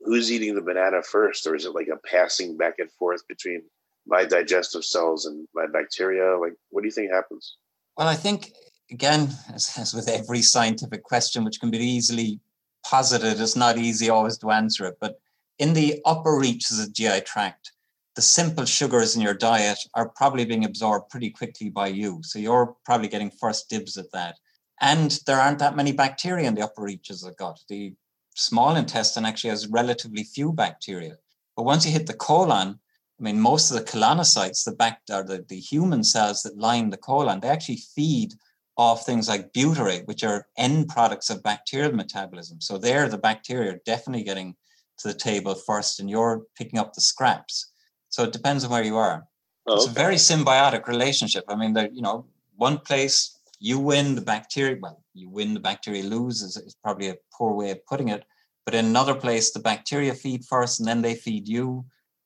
[0.00, 3.62] who's eating the banana first, or is it like a passing back and forth between
[4.06, 6.38] my digestive cells and my bacteria?
[6.38, 7.56] Like, what do you think happens?
[7.96, 8.52] Well, I think
[8.90, 12.40] again, as, as with every scientific question, which can be easily
[12.84, 14.96] posited, it's not easy always to answer it.
[15.00, 15.18] But
[15.58, 17.72] in the upper reaches of the GI tract,
[18.16, 22.20] the simple sugars in your diet are probably being absorbed pretty quickly by you.
[22.22, 24.36] So you're probably getting first dibs at that.
[24.80, 27.58] And there aren't that many bacteria in the upper reaches of the gut.
[27.68, 27.94] The
[28.34, 31.16] small intestine actually has relatively few bacteria.
[31.56, 32.78] But once you hit the colon,
[33.18, 36.90] I mean, most of the colonocytes, the back or the, the human cells that line
[36.90, 38.34] the colon, they actually feed
[38.76, 42.60] off things like butyrate, which are end products of bacterial metabolism.
[42.60, 44.56] So there, the bacteria are definitely getting
[44.98, 47.72] to the table first, and you're picking up the scraps.
[48.14, 49.26] So it depends on where you are.
[49.66, 51.44] Oh, it's a very symbiotic relationship.
[51.48, 53.16] I mean, that you know, one place
[53.58, 54.76] you win, the bacteria.
[54.80, 58.24] Well, you win, the bacteria lose is, is probably a poor way of putting it.
[58.64, 61.84] But in another place, the bacteria feed first, and then they feed you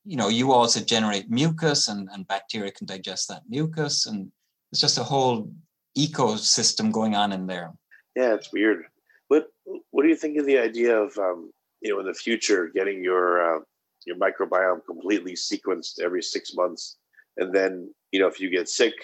[0.09, 4.07] you know, you also generate mucus and, and bacteria can digest that mucus.
[4.07, 4.33] And
[4.73, 5.53] it's just a whole
[5.99, 7.73] ecosystem going on in there.
[8.17, 8.87] Yeah, it's weird.
[9.29, 9.53] What
[9.91, 11.51] What do you think of the idea of um,
[11.83, 13.61] you know in the future getting your uh,
[14.09, 16.97] your microbiome completely sequenced every six months,
[17.37, 18.95] and then you know if you get sick,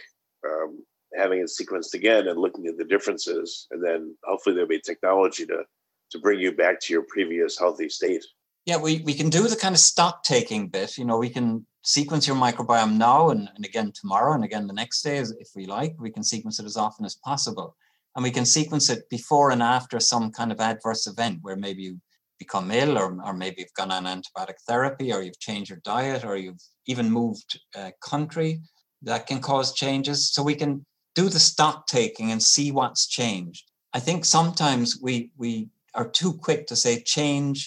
[0.46, 0.82] um,
[1.14, 5.46] having it sequenced again and looking at the differences, and then hopefully there'll be technology
[5.46, 5.62] to
[6.10, 8.24] to bring you back to your previous healthy state.
[8.66, 10.96] Yeah, we, we can do the kind of stock taking bit.
[10.96, 14.72] You know, we can sequence your microbiome now and, and again tomorrow and again the
[14.72, 15.94] next day if we like.
[15.98, 17.76] We can sequence it as often as possible.
[18.16, 21.82] And we can sequence it before and after some kind of adverse event where maybe
[21.82, 22.00] you
[22.44, 26.24] become ill or, or maybe you've gone on antibiotic therapy or you've changed your diet
[26.24, 28.60] or you've even moved uh, country
[29.02, 30.18] that can cause changes.
[30.32, 33.64] So we can do the stock taking and see what's changed.
[33.92, 37.58] I think sometimes we we are too quick to say change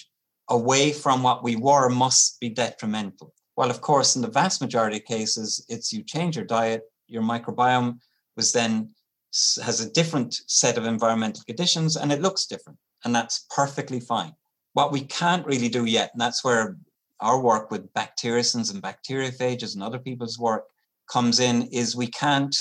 [0.48, 3.32] away from what we were must be detrimental.
[3.56, 7.22] Well, of course, in the vast majority of cases, it's you change your diet, your
[7.22, 7.98] microbiome
[8.36, 8.90] was then
[9.68, 12.78] has a different set of environmental conditions and it looks different.
[13.04, 14.32] And that's perfectly fine.
[14.78, 16.76] What we can't really do yet, and that's where
[17.18, 20.66] our work with bacteriocins and bacteriophages and other people's work
[21.14, 22.56] comes in, is we can't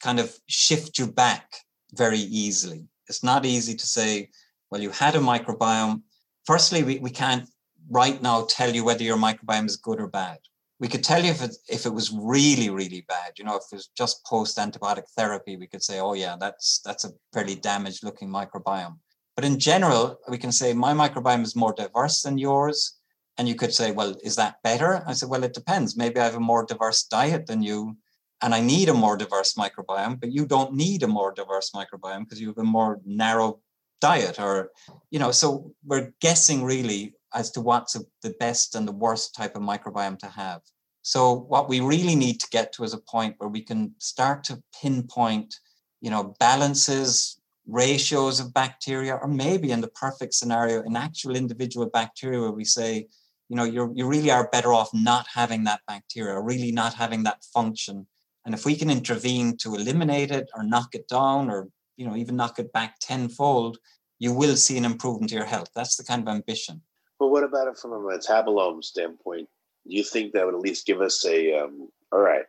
[0.00, 1.44] kind of shift you back
[1.92, 2.88] very easily.
[3.10, 4.30] It's not easy to say,
[4.70, 6.00] well, you had a microbiome,
[6.46, 7.46] firstly, we, we can't
[7.90, 10.38] right now tell you whether your microbiome is good or bad.
[10.80, 13.64] We could tell you if it, if it was really, really bad, you know, if
[13.70, 17.56] it was just post antibiotic therapy, we could say, oh, yeah, that's, that's a fairly
[17.56, 18.96] damaged looking microbiome.
[19.38, 22.98] But in general, we can say my microbiome is more diverse than yours.
[23.36, 25.04] And you could say, well, is that better?
[25.06, 25.96] I said, well, it depends.
[25.96, 27.96] Maybe I have a more diverse diet than you,
[28.42, 32.24] and I need a more diverse microbiome, but you don't need a more diverse microbiome
[32.24, 33.60] because you have a more narrow
[34.00, 34.72] diet or
[35.12, 39.54] you know so we're guessing really as to what's the best and the worst type
[39.56, 40.62] of microbiome to have
[41.02, 44.44] so what we really need to get to is a point where we can start
[44.44, 45.52] to pinpoint
[46.00, 47.37] you know balances
[47.68, 52.64] ratios of bacteria or maybe in the perfect scenario an actual individual bacteria where we
[52.64, 53.06] say
[53.50, 57.22] you know you you really are better off not having that bacteria really not having
[57.22, 58.06] that function.
[58.44, 62.16] And if we can intervene to eliminate it or knock it down or you know
[62.16, 63.78] even knock it back tenfold
[64.18, 65.68] you will see an improvement to your health.
[65.76, 66.82] That's the kind of ambition.
[67.20, 69.48] But what about it from a metabolome standpoint?
[69.86, 72.44] Do you think that would at least give us a um, all right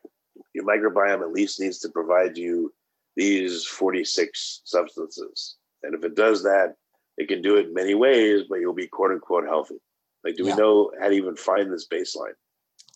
[0.54, 2.74] your microbiome at least needs to provide you
[3.20, 6.76] these 46 substances and if it does that
[7.18, 9.80] it can do it many ways but you'll be quote unquote healthy
[10.24, 10.56] like do yeah.
[10.56, 12.38] we know how to even find this baseline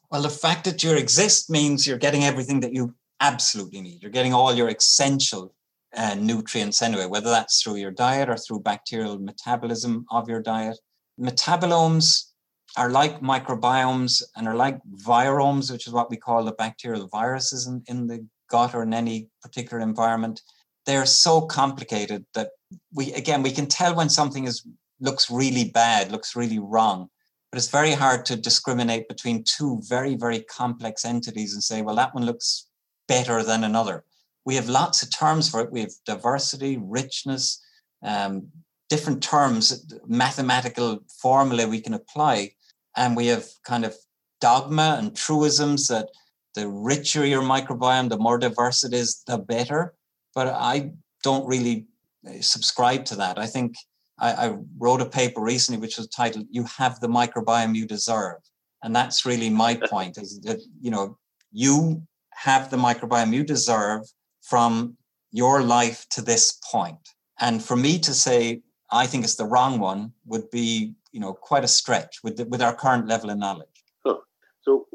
[0.09, 4.17] well the fact that you exist means you're getting everything that you absolutely need you're
[4.19, 5.53] getting all your essential
[5.95, 10.77] uh, nutrients anyway, whether that's through your diet or through bacterial metabolism of your diet.
[11.19, 12.31] Metabolomes
[12.75, 17.67] are like microbiomes and are like viromes, which is what we call the bacterial viruses
[17.67, 20.41] in, in the gut or in any particular environment.
[20.85, 22.49] They're so complicated that
[22.97, 24.57] we, again, we can tell when something is
[24.99, 27.09] looks really bad, looks really wrong,
[27.51, 31.95] but it's very hard to discriminate between two very, very complex entities and say, well,
[31.95, 32.67] that one looks
[33.07, 34.03] better than another
[34.45, 35.71] we have lots of terms for it.
[35.71, 37.61] We have diversity, richness,
[38.03, 38.49] um,
[38.89, 42.51] different terms, mathematical formula we can apply.
[42.95, 43.95] And we have kind of
[44.41, 46.09] dogma and truisms that
[46.55, 49.93] the richer your microbiome, the more diverse it is, the better.
[50.35, 51.87] But I don't really
[52.27, 53.37] uh, subscribe to that.
[53.37, 53.75] I think
[54.19, 58.41] I, I wrote a paper recently which was titled "You Have the Microbiome You Deserve,"
[58.83, 61.17] and that's really my point: is that you know
[61.51, 62.01] you
[62.35, 64.01] have the microbiome you deserve
[64.41, 64.97] from
[65.31, 67.09] your life to this point.
[67.39, 68.61] And for me to say,
[68.91, 72.45] I think it's the wrong one would be, you know, quite a stretch with, the,
[72.45, 73.83] with our current level of knowledge.
[74.05, 74.17] Huh.
[74.61, 74.87] So,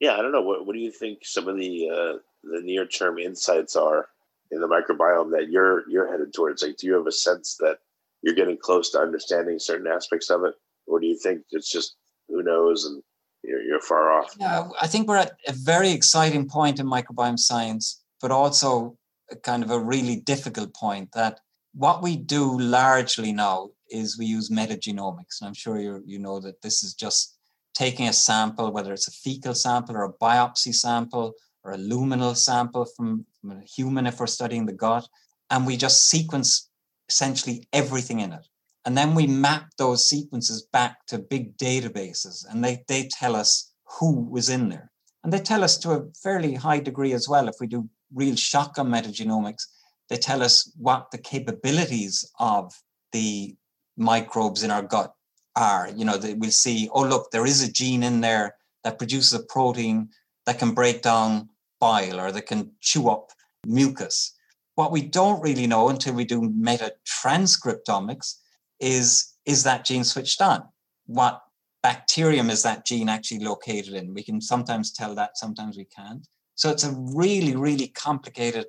[0.00, 0.42] yeah, I don't know.
[0.42, 4.08] What, what do you think some of the, uh, the near term insights are
[4.50, 6.62] in the microbiome that you're, you're headed towards?
[6.62, 7.78] Like, do you have a sense that
[8.22, 10.54] you're getting close to understanding certain aspects of it?
[10.86, 11.96] Or do you think it's just
[12.28, 13.02] who knows and
[13.42, 14.34] you're, you're far off?
[14.38, 18.96] Yeah, I think we're at a very exciting point in microbiome science but also
[19.42, 21.40] kind of a really difficult point that
[21.74, 25.40] what we do largely now is we use metagenomics.
[25.40, 27.37] And I'm sure you you know that this is just
[27.78, 32.36] taking a sample, whether it's a fecal sample or a biopsy sample or a luminal
[32.36, 35.06] sample from, from a human if we're studying the gut,
[35.50, 36.70] and we just sequence
[37.08, 38.44] essentially everything in it.
[38.84, 43.72] And then we map those sequences back to big databases, and they, they tell us
[43.98, 44.90] who was in there.
[45.22, 48.34] And they tell us to a fairly high degree as well, if we do real
[48.34, 49.64] shotgun metagenomics,
[50.08, 52.72] they tell us what the capabilities of
[53.12, 53.54] the
[53.96, 55.12] microbes in our gut
[55.58, 55.90] are.
[55.94, 59.34] You know, they, we'll see, oh, look, there is a gene in there that produces
[59.34, 60.08] a protein
[60.46, 61.48] that can break down
[61.80, 63.32] bile or that can chew up
[63.66, 64.34] mucus.
[64.76, 68.36] What we don't really know until we do meta transcriptomics
[68.80, 70.62] is is that gene switched on?
[71.06, 71.42] What
[71.82, 74.14] bacterium is that gene actually located in?
[74.14, 76.26] We can sometimes tell that, sometimes we can't.
[76.54, 78.66] So it's a really, really complicated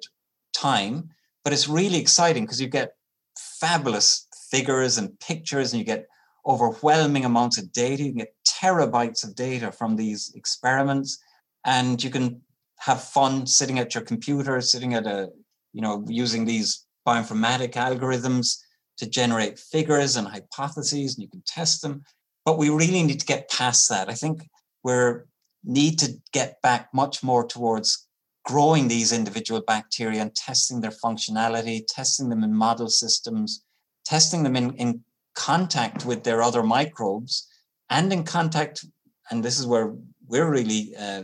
[0.53, 1.09] time,
[1.43, 2.95] but it's really exciting because you get
[3.37, 6.07] fabulous figures and pictures and you get
[6.45, 8.03] overwhelming amounts of data.
[8.03, 11.19] You can get terabytes of data from these experiments
[11.65, 12.41] and you can
[12.79, 15.29] have fun sitting at your computer, sitting at a,
[15.73, 18.57] you know, using these bioinformatic algorithms
[18.97, 22.03] to generate figures and hypotheses and you can test them.
[22.45, 24.09] But we really need to get past that.
[24.09, 24.47] I think
[24.83, 25.25] we're
[25.63, 28.07] need to get back much more towards
[28.45, 33.63] growing these individual bacteria and testing their functionality, testing them in model systems,
[34.05, 35.03] testing them in, in
[35.39, 37.47] contact with their other microbes
[37.89, 38.85] and in contact,
[39.29, 39.95] and this is where
[40.27, 41.23] we're really uh,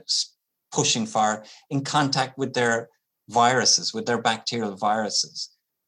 [0.71, 2.89] pushing for, in contact with their
[3.29, 5.37] viruses, with their bacterial viruses.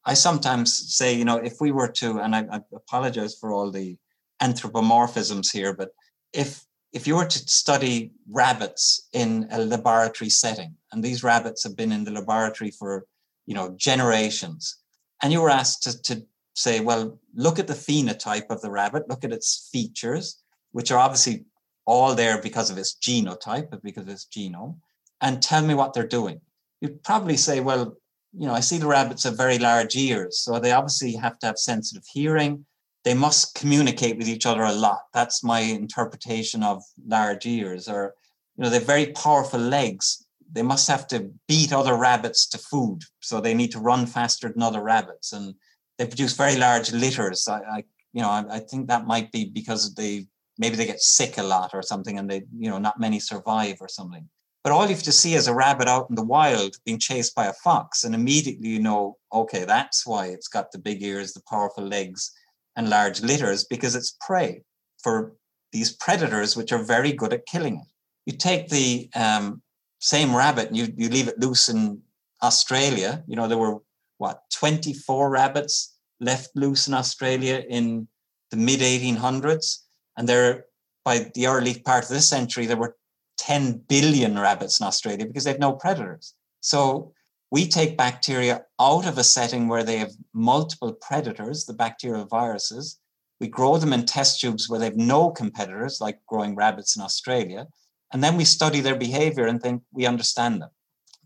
[0.06, 0.68] I sometimes
[1.00, 3.98] say, you know, if we were to, and I, I apologize for all the
[4.42, 5.90] anthropomorphisms here, but
[6.34, 6.50] if
[6.94, 8.12] if you were to study
[8.42, 13.06] rabbits in a laboratory setting, and these rabbits have been in the laboratory for,
[13.46, 14.78] you know, generations,
[15.22, 16.26] and you were asked to, to
[16.58, 20.42] say, well, look at the phenotype of the rabbit, look at its features,
[20.72, 21.46] which are obviously
[21.86, 24.76] all there because of its genotype, but because of its genome,
[25.22, 26.42] and tell me what they're doing.
[26.82, 27.96] You'd probably say, well,
[28.34, 31.46] you know, I see the rabbits have very large ears, so they obviously have to
[31.46, 32.66] have sensitive hearing.
[33.04, 35.02] They must communicate with each other a lot.
[35.14, 37.88] That's my interpretation of large ears.
[37.88, 38.16] Or,
[38.58, 40.26] you know, they're very powerful legs.
[40.52, 44.50] They must have to beat other rabbits to food, so they need to run faster
[44.50, 45.54] than other rabbits, and
[45.98, 47.48] they produce very large litters.
[47.48, 47.84] I, I
[48.14, 51.44] you know, I, I think that might be because they maybe they get sick a
[51.44, 54.28] lot or something, and they, you know, not many survive or something.
[54.64, 57.36] But all you have to see is a rabbit out in the wild being chased
[57.36, 61.34] by a fox, and immediately you know, okay, that's why it's got the big ears,
[61.34, 62.32] the powerful legs,
[62.76, 64.64] and large litters, because it's prey
[65.02, 65.34] for
[65.72, 67.88] these predators, which are very good at killing it.
[68.26, 69.62] You take the um,
[70.00, 72.02] same rabbit and you, you leave it loose in
[72.42, 73.24] Australia.
[73.28, 73.78] You know, there were
[74.18, 78.08] what 24 rabbits left loose in Australia in
[78.52, 79.84] the mid 1800s,
[80.18, 80.66] and there
[81.04, 82.98] by the early part of this century there were
[83.38, 86.34] 10 billion rabbits in Australia because they have no predators.
[86.60, 87.14] So
[87.52, 93.00] we take bacteria out of a setting where they have multiple predators, the bacterial viruses.
[93.40, 97.04] We grow them in test tubes where they have no competitors, like growing rabbits in
[97.04, 97.68] Australia.
[98.12, 100.70] And then we study their behavior and think we understand them.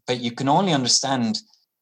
[0.05, 1.39] But you can only understand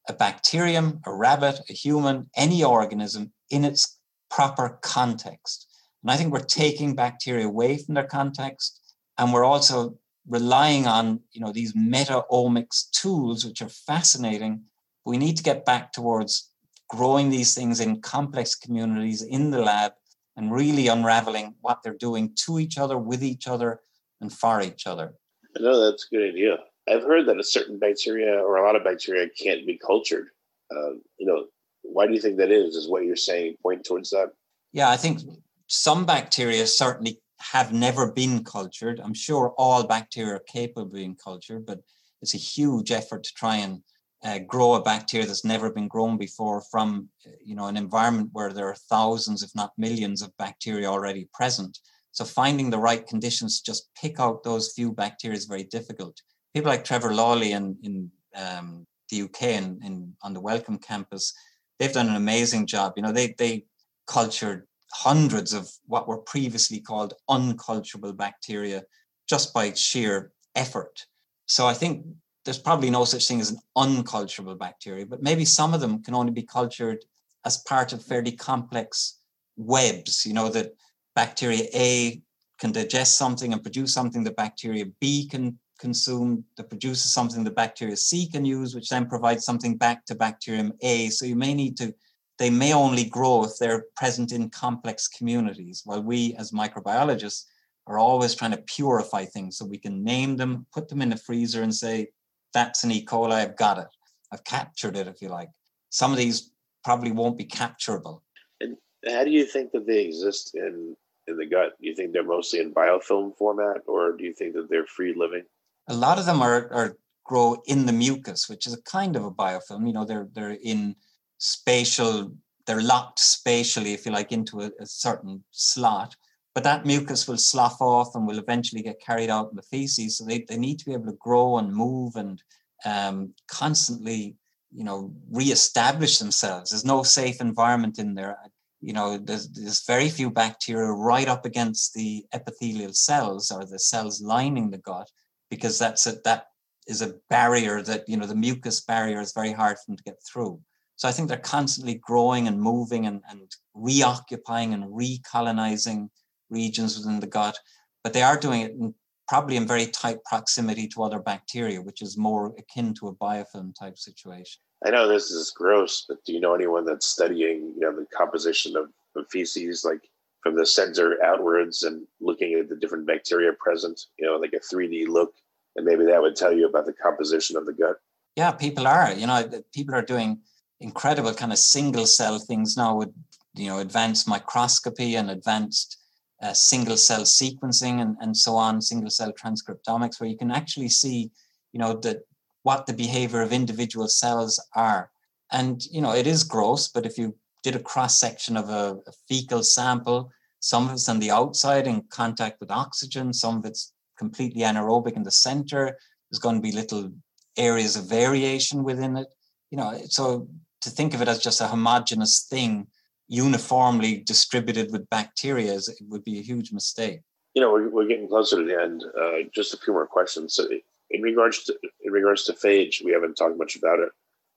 [0.08, 3.98] a bacterium, a rabbit, a human, any organism in its
[4.30, 5.66] proper context.
[6.02, 8.80] And I think we're taking bacteria away from their context.
[9.18, 14.62] And we're also relying on you know these meta omics tools which are fascinating
[15.04, 16.50] we need to get back towards
[16.88, 19.92] growing these things in complex communities in the lab
[20.36, 23.80] and really unraveling what they're doing to each other with each other
[24.20, 25.14] and for each other
[25.56, 26.58] i know that's a good idea
[26.90, 30.28] i've heard that a certain bacteria or a lot of bacteria can't be cultured
[30.74, 31.46] uh, you know
[31.82, 34.30] why do you think that is is what you're saying point towards that
[34.72, 35.20] yeah i think
[35.66, 39.00] some bacteria certainly have never been cultured.
[39.00, 41.80] I'm sure all bacteria are capable of being cultured, but
[42.20, 43.82] it's a huge effort to try and
[44.22, 47.08] uh, grow a bacteria that's never been grown before from
[47.42, 51.78] you know an environment where there are thousands, if not millions, of bacteria already present.
[52.12, 56.20] So finding the right conditions to just pick out those few bacteria is very difficult.
[56.54, 61.32] People like Trevor Lawley in, in um, the UK and in, on the Welcome campus,
[61.78, 62.94] they've done an amazing job.
[62.96, 63.64] You know, they they
[64.06, 68.82] cultured hundreds of what were previously called unculturable bacteria
[69.28, 71.06] just by sheer effort.
[71.46, 72.04] So I think
[72.44, 76.14] there's probably no such thing as an unculturable bacteria, but maybe some of them can
[76.14, 77.04] only be cultured
[77.44, 79.20] as part of fairly complex
[79.56, 80.26] webs.
[80.26, 80.74] You know, that
[81.14, 82.20] bacteria A
[82.58, 87.54] can digest something and produce something that bacteria B can consume that produces something that
[87.54, 91.08] bacteria C can use, which then provides something back to bacterium A.
[91.08, 91.94] So you may need to
[92.40, 97.44] they may only grow if they're present in complex communities, while we as microbiologists
[97.86, 101.18] are always trying to purify things so we can name them, put them in the
[101.18, 102.08] freezer and say,
[102.54, 103.04] that's an E.
[103.04, 103.88] coli, I've got it.
[104.32, 105.50] I've captured it, if you like.
[105.90, 106.50] Some of these
[106.82, 108.22] probably won't be capturable.
[108.62, 111.72] And how do you think that they exist in in the gut?
[111.78, 115.14] Do you think they're mostly in biofilm format, or do you think that they're free
[115.14, 115.44] living?
[115.90, 119.24] A lot of them are, are grow in the mucus, which is a kind of
[119.24, 119.86] a biofilm.
[119.86, 120.96] You know, they're they're in
[121.38, 122.32] spatial,
[122.66, 126.14] they're locked spatially, if you like, into a, a certain slot.
[126.54, 130.18] But that mucus will slough off and will eventually get carried out in the feces.
[130.18, 132.42] So they, they need to be able to grow and move and
[132.84, 134.36] um, constantly,
[134.72, 136.70] you know, reestablish themselves.
[136.70, 138.36] There's no safe environment in there.
[138.80, 143.78] You know, there's, there's very few bacteria right up against the epithelial cells or the
[143.78, 145.08] cells lining the gut,
[145.50, 146.46] because that's a, that
[146.86, 150.02] is a barrier that, you know, the mucus barrier is very hard for them to
[150.04, 150.60] get through.
[150.96, 156.08] So I think they're constantly growing and moving and, and reoccupying and recolonizing
[156.50, 157.58] regions within the gut,
[158.04, 158.94] but they are doing it in,
[159.28, 163.72] probably in very tight proximity to other bacteria, which is more akin to a biofilm
[163.78, 164.60] type situation.
[164.84, 168.06] I know this is gross, but do you know anyone that's studying, you know, the
[168.14, 170.02] composition of, of feces, like
[170.42, 174.74] from the center outwards and looking at the different bacteria present, you know, like a
[174.74, 175.34] 3D look,
[175.76, 177.96] and maybe that would tell you about the composition of the gut?
[178.36, 180.40] Yeah, people are, you know, people are doing
[180.80, 183.10] incredible kind of single cell things now with,
[183.54, 185.98] you know, advanced microscopy and advanced
[186.42, 190.88] uh, single cell sequencing and, and so on, single cell transcriptomics, where you can actually
[190.88, 191.30] see,
[191.72, 192.22] you know, the,
[192.62, 195.10] what the behavior of individual cells are.
[195.52, 198.96] And, you know, it is gross, but if you did a cross section of a,
[199.06, 200.30] a fecal sample,
[200.60, 205.16] some of it's on the outside in contact with oxygen, some of it's completely anaerobic
[205.16, 205.96] in the center.
[206.30, 207.12] There's going to be little
[207.56, 209.28] areas of variation within it.
[209.70, 210.48] You know, so
[210.82, 212.86] to think of it as just a homogeneous thing
[213.28, 217.20] uniformly distributed with bacteria is, it would be a huge mistake.
[217.54, 219.04] You know, we're, we're getting closer to the end.
[219.18, 220.54] Uh, just a few more questions.
[220.54, 220.66] So
[221.10, 224.10] in regards to in regards to phage, we haven't talked much about it.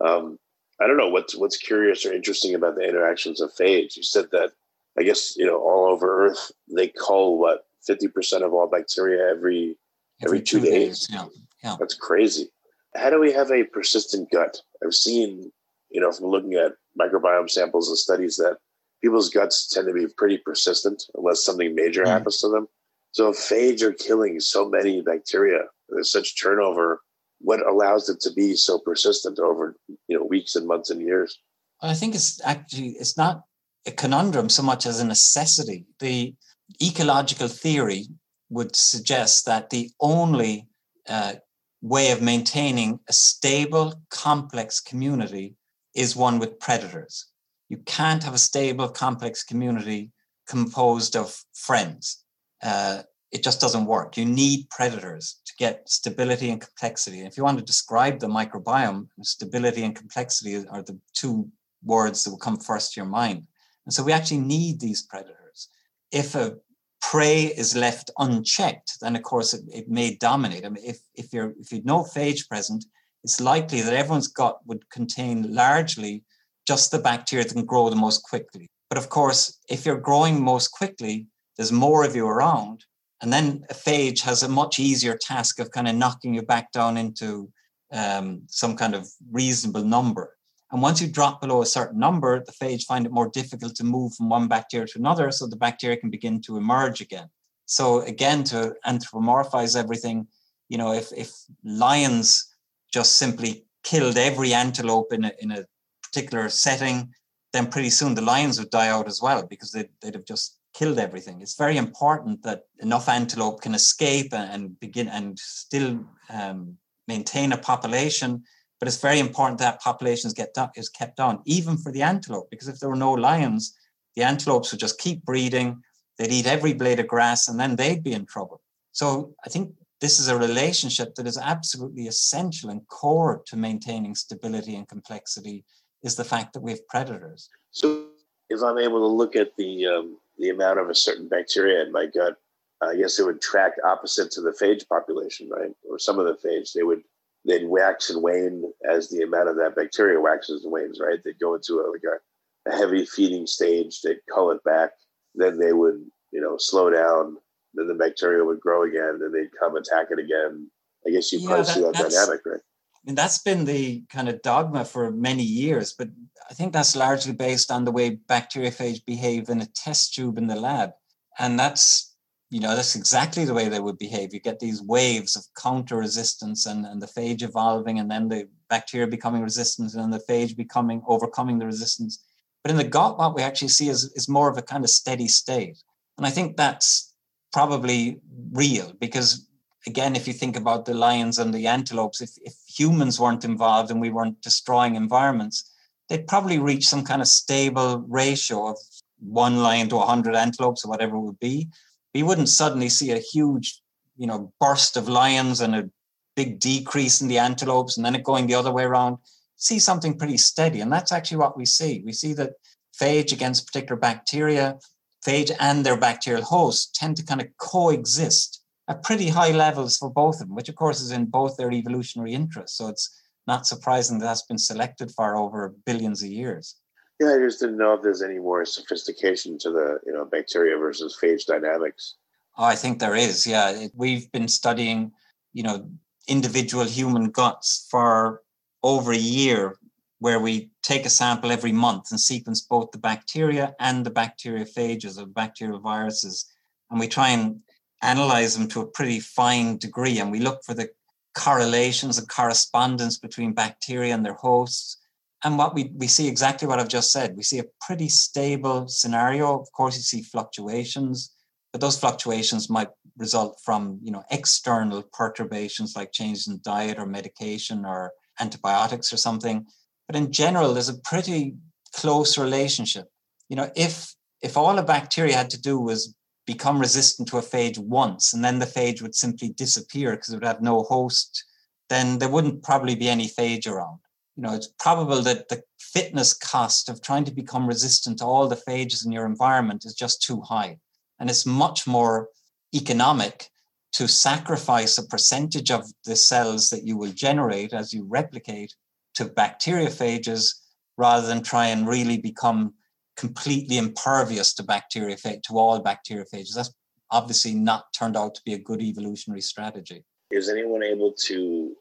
[0.06, 0.40] Um,
[0.84, 3.96] I don't know what's what's curious or interesting about the interactions of phage.
[3.96, 4.52] You said that
[4.98, 9.30] I guess you know all over Earth they cull what fifty percent of all bacteria
[9.30, 9.78] every
[10.22, 11.08] every, every two, two days.
[11.08, 11.10] days.
[11.10, 11.26] Yeah,
[11.64, 12.50] yeah, that's crazy.
[12.96, 14.58] How do we have a persistent gut?
[14.84, 15.52] I've seen
[15.90, 18.58] you know from looking at microbiome samples and studies that
[19.02, 22.08] people's guts tend to be pretty persistent unless something major mm.
[22.08, 22.68] happens to them.
[23.12, 27.02] So if phage are killing so many bacteria, there's such turnover.
[27.44, 29.76] What allows it to be so persistent over
[30.08, 31.38] you know weeks and months and years?
[31.82, 33.44] I think it's actually it's not
[33.86, 35.86] a conundrum so much as a necessity.
[36.00, 36.34] The
[36.82, 38.08] ecological theory
[38.50, 40.68] would suggest that the only
[41.08, 41.34] uh,
[41.82, 45.56] way of maintaining a stable, complex community
[45.94, 47.28] is one with predators.
[47.70, 50.12] You can't have a stable, complex community
[50.48, 52.24] composed of friends.
[52.62, 53.04] Uh,
[53.34, 54.16] it just doesn't work.
[54.16, 57.20] You need predators to get stability and complexity.
[57.20, 61.50] And if you want to describe the microbiome, stability and complexity are the two
[61.84, 63.48] words that will come first to your mind.
[63.86, 65.70] And so we actually need these predators.
[66.12, 66.58] If a
[67.02, 70.64] prey is left unchecked, then of course it, it may dominate.
[70.64, 72.86] I mean, if, if you're if you've no phage present,
[73.24, 76.24] it's likely that everyone's gut would contain largely
[76.68, 78.70] just the bacteria that can grow the most quickly.
[78.90, 81.28] But of course, if you're growing most quickly,
[81.58, 82.86] there's more of you around.
[83.24, 86.74] And then a phage has a much easier task of kind of knocking you back
[86.74, 87.50] down into
[87.94, 90.36] um, some kind of reasonable number.
[90.74, 93.86] And once you drop below a certain number, the phage find it more difficult to
[93.86, 97.30] move from one bacteria to another, so the bacteria can begin to emerge again.
[97.66, 100.28] So again, to anthropomorphize everything,
[100.68, 101.32] you know, if if
[101.64, 102.54] lions
[102.92, 105.66] just simply killed every antelope in a, in a
[106.04, 107.14] particular setting,
[107.54, 110.58] then pretty soon the lions would die out as well because they'd, they'd have just
[110.74, 111.42] killed everything.
[111.42, 117.58] It's very important that enough antelope can escape and, begin and still um, maintain a
[117.58, 118.44] population.
[118.80, 122.68] But it's very important that populations get is kept on, even for the antelope, because
[122.68, 123.78] if there were no lions,
[124.16, 125.82] the antelopes would just keep breeding.
[126.18, 128.62] They'd eat every blade of grass, and then they'd be in trouble.
[128.92, 134.16] So I think this is a relationship that is absolutely essential and core to maintaining
[134.16, 135.64] stability and complexity
[136.04, 137.50] is the fact that we have predators.
[137.72, 138.08] So
[138.50, 141.92] if I'm able to look at the um, the amount of a certain bacteria in
[141.92, 142.38] my gut,
[142.82, 145.72] I guess it would track opposite to the phage population, right?
[145.90, 147.04] Or some of the phage, they would
[147.46, 151.20] they'd wax and wane as the amount of that bacteria waxes and wanes, right?
[151.24, 154.92] They'd go into a, like a, a heavy feeding stage, they'd cull it back,
[155.36, 157.38] then they would, you know, slow down,
[157.74, 160.70] then the bacteria would grow again, and they'd come attack it again.
[161.06, 162.62] I guess you yeah, probably that, see that dynamic, right?
[162.96, 166.08] I mean, that's been the kind of dogma for many years, but
[166.54, 170.46] I think that's largely based on the way bacteriophage behave in a test tube in
[170.46, 170.92] the lab.
[171.40, 172.16] And that's,
[172.52, 174.36] you know, that's exactly the way they would behave.
[174.36, 178.48] You get these waves of counter resistance and, and the phage evolving and then the
[178.70, 182.24] bacteria becoming resistant and then the phage becoming overcoming the resistance.
[182.62, 184.92] But in the gut, what we actually see is, is more of a kind of
[184.92, 185.82] steady state.
[186.20, 187.16] And I think that's
[187.52, 188.20] probably
[188.52, 189.50] real because
[189.88, 193.90] again, if you think about the lions and the antelopes, if, if humans weren't involved
[193.90, 195.72] and we weren't destroying environments,
[196.14, 198.78] they'd probably reach some kind of stable ratio of
[199.20, 201.68] one lion to 100 antelopes or whatever it would be.
[202.14, 203.82] We wouldn't suddenly see a huge,
[204.16, 205.90] you know, burst of lions and a
[206.36, 209.18] big decrease in the antelopes and then it going the other way around.
[209.56, 210.82] See something pretty steady.
[210.82, 212.04] And that's actually what we see.
[212.06, 212.52] We see that
[212.96, 214.78] phage against particular bacteria,
[215.26, 220.12] phage and their bacterial hosts tend to kind of coexist at pretty high levels for
[220.12, 222.78] both of them, which of course is in both their evolutionary interests.
[222.78, 223.10] So it's
[223.48, 226.76] not surprising that that's been selected for over billions of years.
[227.20, 230.78] Yeah, I just didn't know if there's any more sophistication to the you know bacteria
[230.78, 232.16] versus phage dynamics.
[232.58, 233.46] Oh, I think there is.
[233.48, 235.12] Yeah, it, we've been studying
[235.54, 235.90] you know
[236.28, 238.42] individual human guts for
[238.82, 239.78] over a year,
[240.20, 245.22] where we take a sample every month and sequence both the bacteria and the bacteriophages
[245.22, 246.46] or bacterial viruses,
[246.90, 247.62] and we try and
[248.02, 250.90] analyze them to a pretty fine degree, and we look for the
[251.36, 254.98] correlations and correspondence between bacteria and their hosts.
[255.44, 257.36] And what we, we see exactly what I've just said.
[257.36, 259.60] We see a pretty stable scenario.
[259.60, 261.36] Of course, you see fluctuations,
[261.72, 267.06] but those fluctuations might result from you know external perturbations like changes in diet or
[267.06, 269.66] medication or antibiotics or something.
[270.08, 271.56] But in general, there's a pretty
[271.94, 273.08] close relationship.
[273.50, 276.16] You know, if if all a bacteria had to do was
[276.46, 280.36] become resistant to a phage once and then the phage would simply disappear because it
[280.36, 281.46] would have no host,
[281.90, 284.00] then there wouldn't probably be any phage around.
[284.36, 288.48] You know, it's probable that the fitness cost of trying to become resistant to all
[288.48, 290.80] the phages in your environment is just too high.
[291.20, 292.30] And it's much more
[292.74, 293.50] economic
[293.94, 298.74] to sacrifice a percentage of the cells that you will generate as you replicate
[299.14, 300.56] to bacteriophages
[300.98, 302.74] rather than try and really become
[303.18, 306.56] completely impervious to bacteriophage, to all bacteriophages.
[306.56, 306.74] That's
[307.12, 310.04] obviously not turned out to be a good evolutionary strategy.
[310.32, 311.76] Is anyone able to,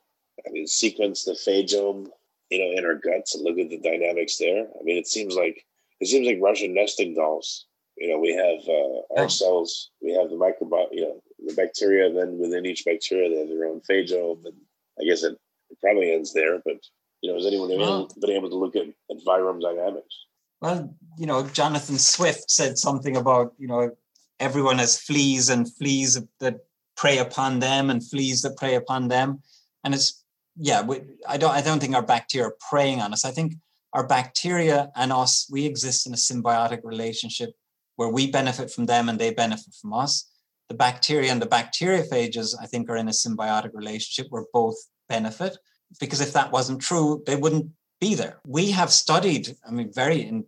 [0.46, 2.08] I mean, sequence the phagome,
[2.50, 4.64] you know, in our guts and look at the dynamics there?
[4.64, 5.64] I mean, it seems like
[6.00, 7.66] it seems like Russian nesting dolls.
[7.96, 12.12] You know, we have uh, our cells, we have the microbiome, you know, the bacteria.
[12.12, 14.56] Then within each bacteria, they have their own phagome, and
[15.00, 15.38] I guess it,
[15.70, 16.60] it probably ends there.
[16.64, 16.78] But
[17.22, 20.26] you know, has anyone well, been able to look at, at virome dynamics?
[20.62, 23.90] Well, you know, Jonathan Swift said something about, you know,
[24.38, 26.60] everyone has fleas and fleas that
[26.96, 29.42] prey upon them and fleas that prey upon them.
[29.82, 30.24] And it's,
[30.56, 33.24] yeah, we, I don't, I don't think our bacteria are preying on us.
[33.24, 33.54] I think
[33.92, 37.50] our bacteria and us, we exist in a symbiotic relationship
[37.96, 40.30] where we benefit from them and they benefit from us.
[40.68, 44.76] The bacteria and the bacteriophages, I think, are in a symbiotic relationship where both
[45.08, 45.58] benefit.
[46.00, 47.66] Because if that wasn't true, they wouldn't
[48.02, 48.40] be there.
[48.44, 50.44] We have studied, I mean, very in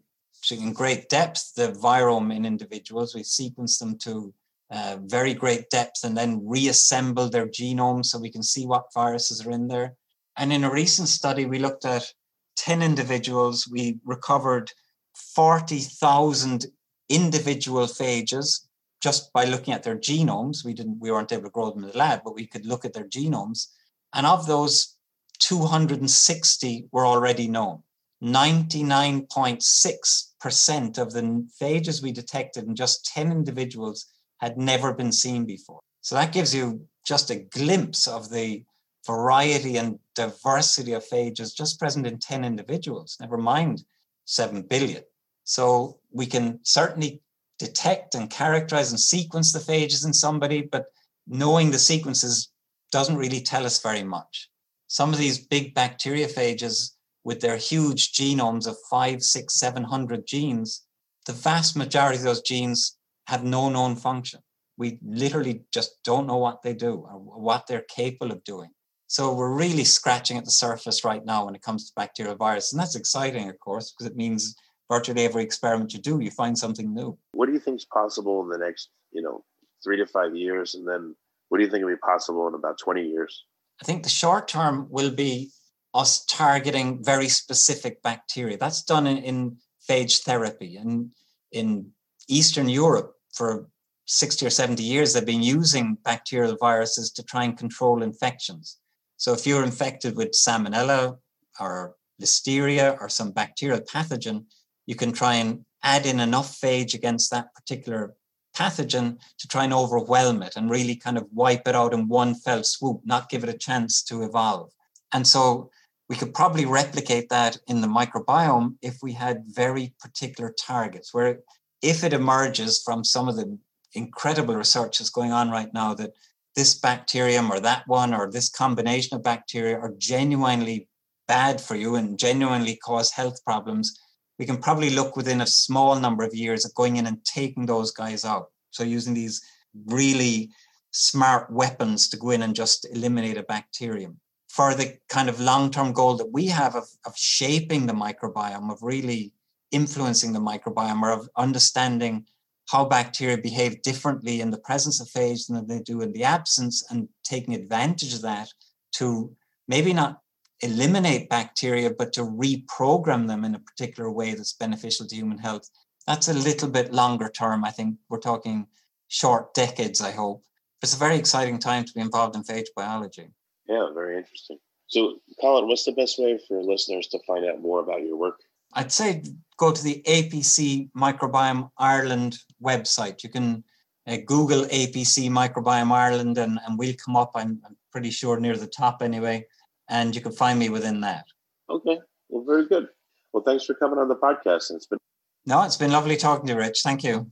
[0.50, 3.14] in great depth the virome in individuals.
[3.14, 4.34] We sequence them to
[4.70, 9.46] uh, very great depth and then reassemble their genome so we can see what viruses
[9.46, 9.94] are in there.
[10.36, 12.12] And in a recent study, we looked at
[12.56, 13.68] 10 individuals.
[13.68, 14.70] We recovered
[15.14, 16.66] 40,000
[17.08, 18.66] individual phages
[19.00, 20.64] just by looking at their genomes.
[20.64, 22.84] We didn't, we weren't able to grow them in the lab, but we could look
[22.84, 23.68] at their genomes.
[24.12, 24.96] And of those,
[25.38, 27.82] 260 were already known.
[28.22, 34.06] 99.6% of the phages we detected in just 10 individuals
[34.38, 35.80] had never been seen before.
[36.00, 38.64] So that gives you just a glimpse of the
[39.06, 43.84] variety and diversity of phages just present in 10 individuals, never mind
[44.24, 45.02] 7 billion.
[45.44, 47.20] So we can certainly
[47.58, 50.86] detect and characterize and sequence the phages in somebody, but
[51.26, 52.50] knowing the sequences
[52.90, 54.48] doesn't really tell us very much.
[54.88, 56.90] Some of these big bacteriophages
[57.24, 60.84] with their huge genomes of five, six, seven hundred genes,
[61.26, 64.40] the vast majority of those genes have no known function.
[64.76, 68.70] We literally just don't know what they do or what they're capable of doing.
[69.06, 72.72] So we're really scratching at the surface right now when it comes to bacterial virus.
[72.72, 74.56] And that's exciting, of course, because it means
[74.90, 77.16] virtually every experiment you do, you find something new.
[77.32, 79.44] What do you think is possible in the next, you know,
[79.82, 80.74] three to five years?
[80.74, 81.14] And then
[81.48, 83.44] what do you think will be possible in about 20 years?
[83.80, 85.50] I think the short term will be
[85.94, 88.56] us targeting very specific bacteria.
[88.56, 89.56] That's done in, in
[89.88, 90.76] phage therapy.
[90.76, 91.12] And
[91.52, 91.90] in
[92.28, 93.68] Eastern Europe, for
[94.06, 98.78] 60 or 70 years, they've been using bacterial viruses to try and control infections.
[99.16, 101.18] So if you're infected with salmonella
[101.60, 104.44] or listeria or some bacterial pathogen,
[104.86, 108.14] you can try and add in enough phage against that particular
[108.54, 112.34] pathogen to try and overwhelm it and really kind of wipe it out in one
[112.34, 114.70] fell swoop, not give it a chance to evolve.
[115.12, 115.70] And so
[116.08, 121.40] we could probably replicate that in the microbiome if we had very particular targets, where
[121.82, 123.58] if it emerges from some of the
[123.94, 126.12] incredible research that's going on right now that
[126.56, 130.88] this bacterium or that one or this combination of bacteria are genuinely
[131.26, 133.98] bad for you and genuinely cause health problems,
[134.38, 137.66] we can probably look within a small number of years at going in and taking
[137.66, 138.50] those guys out.
[138.70, 139.40] So using these
[139.86, 140.50] really
[140.90, 144.20] smart weapons to go in and just eliminate a bacterium.
[144.48, 148.78] For the kind of long-term goal that we have of, of shaping the microbiome, of
[148.82, 149.32] really
[149.72, 152.26] influencing the microbiome or of understanding
[152.70, 156.84] how bacteria behave differently in the presence of phage than they do in the absence
[156.90, 158.48] and taking advantage of that
[158.92, 159.34] to
[159.68, 160.20] maybe not
[160.60, 165.68] eliminate bacteria, but to reprogram them in a particular way that's beneficial to human health.
[166.06, 167.64] That's a little bit longer term.
[167.64, 168.66] I think we're talking
[169.08, 170.42] short decades, I hope.
[170.82, 173.28] It's a very exciting time to be involved in phage biology.
[173.66, 174.58] Yeah, very interesting.
[174.86, 178.40] So, Colin, what's the best way for listeners to find out more about your work?
[178.74, 179.22] I'd say
[179.56, 183.22] go to the APC Microbiome Ireland website.
[183.22, 183.64] You can
[184.06, 188.56] uh, Google APC Microbiome Ireland and, and we'll come up, I'm, I'm pretty sure, near
[188.56, 189.46] the top anyway
[189.94, 191.26] and you can find me within that.
[191.70, 192.00] Okay.
[192.28, 192.88] Well, very good.
[193.32, 194.72] Well, thanks for coming on the podcast.
[194.74, 194.98] It's been
[195.46, 196.80] no, it's been lovely talking to you, Rich.
[196.82, 197.30] Thank you.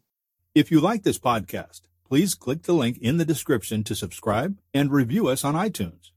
[0.54, 4.92] If you like this podcast, please click the link in the description to subscribe and
[4.92, 6.10] review us on iTunes.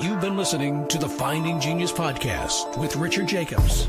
[0.00, 3.88] You've been listening to the Finding Genius podcast with Richard Jacobs.